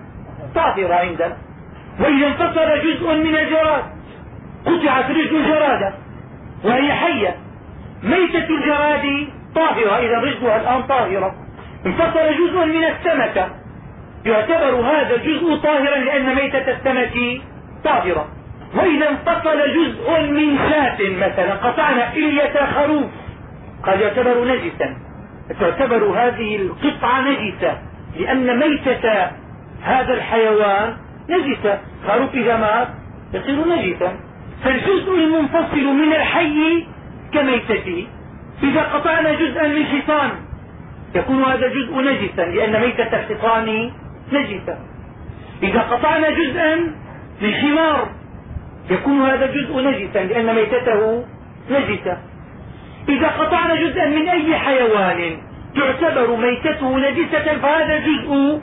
طاهرة 0.55 0.95
عندنا. 0.95 1.37
وإذا 2.01 2.27
انفصل 2.27 2.81
جزء 2.85 3.14
من 3.14 3.37
الجراد 3.37 3.85
قطعت 4.66 5.11
رجل 5.11 5.37
الجرادة 5.37 5.95
وهي 6.64 6.93
حية 6.93 7.37
ميتة 8.03 8.49
الجراد 8.51 9.29
طاهرة 9.55 9.99
إذا 9.99 10.18
رجلها 10.18 10.61
الآن 10.61 10.83
طاهرة. 10.83 11.35
انفصل 11.87 12.35
جزء 12.35 12.64
من 12.64 12.85
السمكة 12.85 13.49
يعتبر 14.27 14.75
هذا 14.75 15.14
الجزء 15.14 15.57
طاهرا 15.57 15.97
لأن 15.97 16.35
ميتة 16.35 16.70
السمك 16.70 17.43
طاهرة 17.85 18.28
وإذا 18.74 19.09
انفصل 19.11 19.59
جزء 19.74 20.20
من 20.30 20.59
شاة 20.59 20.99
مثلا 21.01 21.55
قطعنا 21.55 22.12
إلية 22.12 22.66
خروف. 22.74 23.11
قد 23.82 24.01
يعتبر 24.01 24.45
نجسا. 24.45 24.97
تعتبر 25.61 26.05
هذه 26.05 26.57
القطعة 26.57 27.20
نجسة 27.20 27.78
لأن 28.18 28.59
ميتة 28.59 29.30
هذا 29.82 30.14
الحيوان 30.14 30.97
نجسة. 31.30 31.78
خروف 32.09 32.35
إذا 32.35 32.57
مات 32.57 32.89
يصير 33.35 33.68
نجسا. 33.68 34.12
فالجزء 34.64 35.14
المنفصل 35.14 35.85
من 35.85 36.12
الحي 36.12 36.87
كميتته 37.32 38.07
إذا 38.62 38.82
قطعنا 38.82 39.35
جزءا 39.35 39.66
من 39.66 39.85
حصان 39.85 40.30
يكون 41.14 41.43
هذا 41.43 41.66
الجزء 41.66 42.01
نجسا 42.01 42.43
لأن 42.43 42.80
ميتة 42.80 43.20
الحصان 43.20 43.91
نجسة. 44.32 44.78
إذا 45.62 45.80
قطعنا 45.80 46.30
جزءا 46.30 47.03
من 47.41 47.55
حمار. 47.55 48.09
يكون 48.91 49.22
هذا 49.22 49.45
الجزء 49.45 49.80
نجسا 49.80 50.18
لأن 50.18 50.55
ميتته 50.55 51.24
نجسة. 51.70 52.18
إذا 53.09 53.28
قطعنا 53.28 53.74
جزءا 53.74 54.07
من 54.07 54.28
أي 54.28 54.59
حيوان 54.59 55.37
تعتبر 55.76 56.37
ميتته 56.37 56.99
نجسة 56.99 57.59
فهذا 57.59 57.97
الجزء 57.97 58.61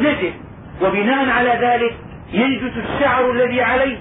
نجس. 0.00 0.34
وبناء 0.82 1.28
على 1.30 1.50
ذلك 1.50 1.94
ينجس 2.32 2.72
الشعر 2.76 3.30
الذي 3.30 3.62
عليه 3.62 3.98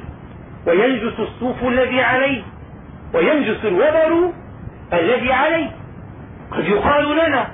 وينجس 0.67 1.19
الصوف 1.19 1.63
الذي 1.63 2.01
عليه 2.01 2.41
وينجس 3.13 3.65
الوبر 3.65 4.32
الذي 4.93 5.34
عليه. 5.34 5.69
قد 6.51 6.67
يقال 6.67 7.11
لنا 7.11 7.47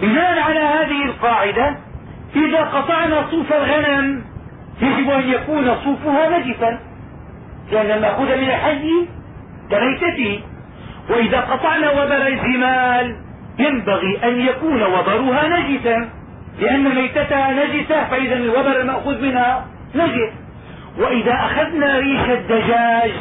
بناء 0.00 0.40
على 0.40 0.60
هذه 0.60 1.04
القاعدة 1.04 1.76
إذا 2.36 2.60
قطعنا 2.60 3.26
صوف 3.30 3.52
الغنم 3.52 4.24
يجب 4.82 5.10
أن 5.10 5.28
يكون 5.28 5.76
صوفها 5.84 6.38
نجسا 6.38 6.78
لأن 7.72 7.90
المأخوذ 7.90 8.26
من 8.26 8.48
الحي 8.48 9.06
كميتته. 9.70 10.40
وإذا 11.10 11.40
قطعنا 11.40 11.90
وبر 11.90 12.26
الجمال 12.26 13.16
ينبغي 13.58 14.18
أن 14.24 14.40
يكون 14.40 14.82
وبرها 14.82 15.48
نجسا 15.48 16.08
لأن 16.60 16.94
ميتتها 16.94 17.52
نجسة 17.52 18.04
فإذا 18.04 18.34
الوبر 18.34 18.80
المأخوذ 18.80 19.22
منها 19.22 19.66
نجس. 19.94 20.32
وإذا 20.98 21.32
أخذنا 21.32 21.98
ريش 21.98 22.30
الدجاج 22.30 23.12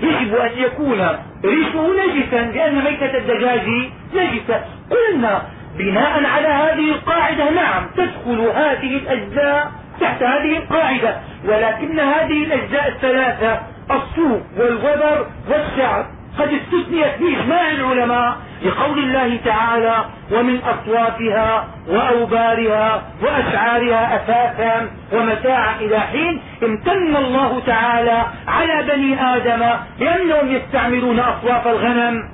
يجب 0.00 0.34
أن 0.34 0.50
يكون 0.56 1.00
ريشه 1.44 1.90
نجسا 2.06 2.42
لأن 2.54 2.84
ميتة 2.84 3.18
الدجاج 3.18 3.68
نجسة. 4.14 4.64
قلنا 4.90 5.42
بناء 5.78 6.24
على 6.24 6.48
هذه 6.48 6.90
القاعدة 6.90 7.50
نعم 7.50 7.86
تدخل 7.96 8.40
هذه 8.40 8.96
الأجزاء 8.96 9.72
تحت 10.00 10.22
هذه 10.22 10.56
القاعدة 10.58 11.16
ولكن 11.44 12.00
هذه 12.00 12.44
الأجزاء 12.44 12.88
الثلاثة 12.88 13.60
الصوف 13.90 14.42
والوبر 14.58 15.26
والشعر 15.48 16.06
قد 16.38 16.48
استثنيت 16.48 17.18
بإجماع 17.20 17.70
العلماء 17.70 18.36
لقول 18.62 18.98
الله 18.98 19.38
تعالى 19.44 20.04
ومن 20.32 20.58
أصوافها 20.58 21.68
وأوبارها 21.88 23.02
وأشعارها 23.22 24.16
أثاثا 24.16 24.90
ومتاعا 25.12 25.74
إلى 25.80 26.00
حين 26.00 26.40
امتن 26.62 27.16
الله 27.16 27.62
تعالى 27.66 28.22
على 28.48 28.82
بني 28.82 29.36
آدم 29.36 29.64
لأنهم 30.00 30.48
يستعملون 30.56 31.18
أصواف 31.18 31.66
الغنم 31.66 32.28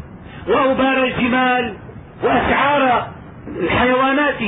وأوبار 0.48 1.04
الجمال 1.04 1.74
وأشعار 2.22 3.06
الحيوانات 3.62 4.40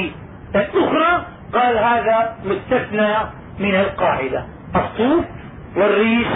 الأخرى 0.55 1.25
قال 1.55 1.79
هذا 1.79 2.37
مستثنى 2.45 3.15
من 3.59 3.75
القاعدة. 3.75 4.47
الصوف 4.77 5.25
والريش 5.77 6.27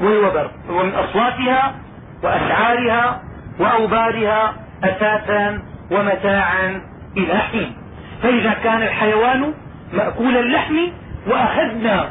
والوبر 0.00 0.50
ومن 0.70 0.94
أصواتها 0.94 1.74
وأشعارها 2.22 3.22
وأوبارها 3.60 4.54
أثاثا 4.84 5.62
ومتاعا 5.90 6.82
إلى 7.16 7.34
حين. 7.34 7.76
فإذا 8.22 8.52
كان 8.64 8.82
الحيوان 8.82 9.54
مأكول 9.92 10.36
اللحم 10.36 10.74
وأخذنا 11.26 12.10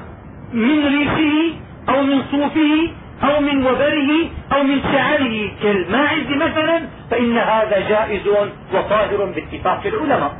من 0.53 0.85
ريشه 0.85 1.55
أو 1.89 2.01
من 2.01 2.23
صوفه 2.31 2.91
أو 3.23 3.39
من 3.41 3.65
وبره 3.65 4.11
أو 4.53 4.63
من 4.63 4.81
شعره 4.93 5.51
كالماعز 5.63 6.27
مثلا 6.27 6.81
فإن 7.11 7.37
هذا 7.37 7.89
جائز 7.89 8.27
وطاهر 8.73 9.25
باتفاق 9.25 9.81
العلماء. 9.85 10.33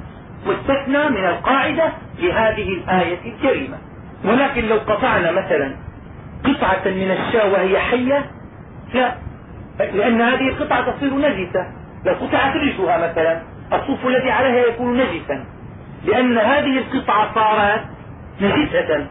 مستثنى 0.45 1.09
من 1.09 1.25
القاعدة 1.25 1.91
لهذه 2.19 2.67
الآية 2.69 3.33
الكريمة. 3.33 3.77
ولكن 4.25 4.65
لو 4.65 4.77
قطعنا 4.77 5.31
مثلا 5.31 5.75
قطعة 6.43 6.81
من 6.85 7.11
الشاة 7.11 7.51
وهي 7.51 7.79
حية 7.79 8.25
لا. 8.93 9.15
لأن 9.79 10.21
هذه 10.21 10.49
القطعة 10.49 10.91
تصير 10.91 11.13
نجسة. 11.13 11.67
لو 12.05 12.13
قطعت 12.13 12.55
ريشها 12.55 12.97
مثلا 13.09 13.41
الصوف 13.73 14.07
الذي 14.07 14.31
عليها 14.31 14.65
يكون 14.65 14.97
نجسا. 14.97 15.45
لأن 16.05 16.37
هذه 16.37 16.77
القطعة 16.77 17.35
صارت 17.35 17.81
نجسة. 18.41 19.07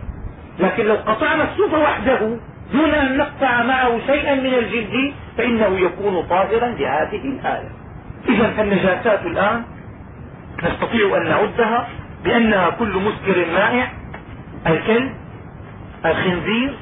لكن 0.59 0.87
لو 0.87 0.95
قطعنا 0.95 1.45
الصوف 1.45 1.75
وحده 1.75 2.19
دون 2.73 2.91
أن 2.91 3.17
نقطع 3.17 3.63
معه 3.63 3.99
شيئا 4.07 4.35
من 4.35 4.55
الجلد 4.55 5.13
فإنه 5.39 5.79
يكون 5.79 6.23
طاهرا 6.23 6.69
لهذه 6.69 7.25
الآية. 7.25 7.69
إذا 8.29 8.51
فالنجاسات 8.51 9.27
الآن 9.27 9.65
نستطيع 10.65 11.17
أن 11.17 11.29
نعدها 11.29 11.89
بأنها 12.25 12.71
كل 12.71 12.93
مسكر 12.97 13.47
مائع 13.53 13.93
الكلب 14.67 15.13
الخنزير 16.07 16.75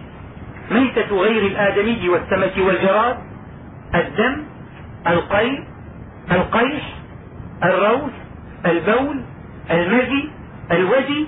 ميتة 0.71 1.17
غير 1.17 1.47
الآدمي 1.47 2.09
والسمك 2.09 2.53
والجراد 2.59 3.17
الدم 3.95 4.45
القيء 5.07 5.65
القيح 6.33 6.83
الروث 7.65 8.13
البول 8.67 9.21
المذي 9.71 10.31
الوجي. 10.73 11.27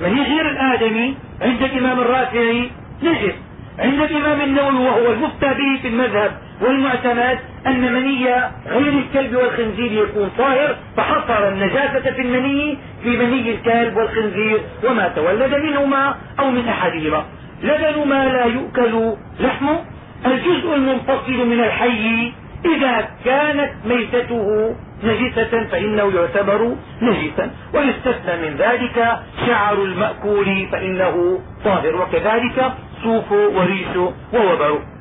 مني 0.00 0.22
غير 0.22 0.50
الآدمي 0.50 1.16
عند 1.42 1.62
الإمام 1.62 2.00
الرافعي 2.00 2.70
نجس 3.02 3.34
عند 3.78 4.00
الإمام 4.00 4.40
النووي 4.40 4.86
وهو 4.86 5.12
المفتى 5.12 5.46
به 5.54 5.78
في 5.82 5.88
المذهب 5.88 6.32
والمعتمد 6.60 7.38
أن 7.66 7.92
مني 7.92 8.26
غير 8.66 8.92
الكلب 8.92 9.36
والخنزير 9.36 9.92
يكون 9.92 10.30
طاهر 10.38 10.76
فحصر 10.96 11.48
النجاسة 11.48 12.10
في 12.10 12.22
المني 12.22 12.78
في 13.02 13.08
مني 13.08 13.54
الكلب 13.54 13.96
والخنزير 13.96 14.60
وما 14.84 15.08
تولد 15.08 15.54
منهما 15.54 16.14
أو 16.40 16.50
من 16.50 16.68
أحدهما. 16.68 17.24
لبن 17.62 18.08
ما 18.08 18.28
لا 18.28 18.44
يؤكل 18.44 19.14
لحمه 19.40 19.80
الجزء 20.26 20.74
المنفصل 20.74 21.46
من 21.46 21.60
الحي 21.60 22.32
إذا 22.64 23.08
كانت 23.24 23.70
ميتته 23.84 24.74
نجسة 25.04 25.66
فإنه 25.70 26.12
يعتبر 26.14 26.76
نجسا. 27.02 27.50
ويستثنى 27.74 28.50
من 28.50 28.56
ذلك 28.56 29.18
شعر 29.46 29.82
المأكول 29.82 30.68
فإنه 30.72 31.40
طاهر. 31.64 31.96
وكذلك 31.96 32.72
صوف 33.02 33.32
وريش 33.32 33.96
ووبر. 34.32 34.91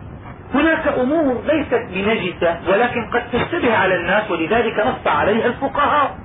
هناك 0.54 0.88
أمور 0.88 1.42
ليست 1.46 1.86
بنجسة 1.94 2.58
ولكن 2.68 3.10
قد 3.14 3.24
تشتبه 3.32 3.78
على 3.78 3.96
الناس 3.96 4.32
ولذلك 4.32 4.80
نص 4.80 5.08
عليها 5.08 5.46
الفقهاء. 5.46 6.18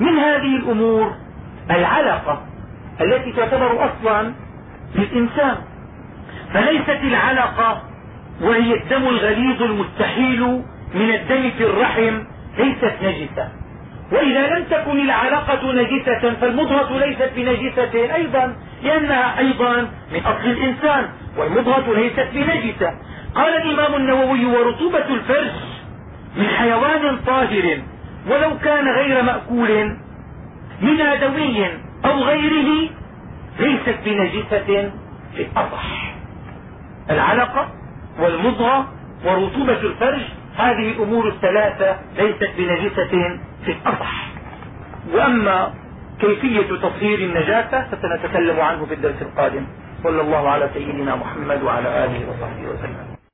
من 0.00 0.18
هذه 0.18 0.56
الأمور 0.56 1.14
العلقة 1.70 2.42
التي 3.00 3.32
تعتبر 3.32 3.86
أصلا 3.86 4.32
للإنسان. 4.94 5.56
فليست 6.54 7.00
العلقة 7.02 7.82
وهي 8.40 8.74
الدم 8.74 9.08
الغليظ 9.08 9.62
المستحيل 9.62 10.40
من 10.94 11.14
الدم 11.14 11.50
في 11.58 11.64
الرحم 11.64 12.22
ليست 12.58 12.94
نجسة. 13.02 13.48
وإذا 14.12 14.58
لم 14.58 14.64
تكن 14.64 15.00
العلقة 15.00 15.72
نجسة 15.72 16.34
فالمضغة 16.40 16.98
ليست 16.98 17.30
بنجسة 17.36 18.14
أيضا 18.14 18.56
لأنها 18.82 19.38
أيضا 19.38 19.76
من 20.12 20.20
أصل 20.20 20.44
الإنسان 20.50 21.08
والمضغة 21.36 21.94
ليست 21.94 22.28
بنجسة. 22.34 22.94
قال 23.34 23.56
الإمام 23.56 23.94
النووي 23.94 24.44
ورطوبة 24.46 25.06
الفرش 25.14 25.52
من 26.36 26.46
حيوان 26.46 27.18
طاهر 27.26 27.82
ولو 28.28 28.58
كان 28.58 28.88
غير 28.88 29.22
مأكول 29.22 29.96
من 30.82 31.00
آدمي 31.00 31.66
أو 32.04 32.22
غيره 32.22 32.90
ليست 33.60 33.96
بنجسة 34.04 34.90
في 35.36 35.42
الأصح 35.42 36.14
العلقة 37.10 37.68
والمضغة 38.18 38.92
ورطوبة 39.24 39.80
الفرج 39.80 40.20
هذه 40.56 40.90
الأمور 40.90 41.28
الثلاثة 41.28 41.96
ليست 42.16 42.50
بنجسة 42.58 43.38
في 43.64 43.72
الأصح 43.72 44.26
وأما 45.12 45.74
كيفية 46.20 46.62
تطهير 46.76 47.18
النجاسة 47.18 47.84
فسنتكلم 47.90 48.60
عنه 48.60 48.86
في 48.86 48.94
الدرس 48.94 49.22
القادم. 49.22 49.66
صلى 50.02 50.20
الله 50.20 50.48
على 50.48 50.70
سيدنا 50.74 51.16
محمد 51.16 51.62
وعلى 51.62 52.04
آله 52.04 52.20
وصحبه 52.30 52.68
وسلم. 52.68 53.09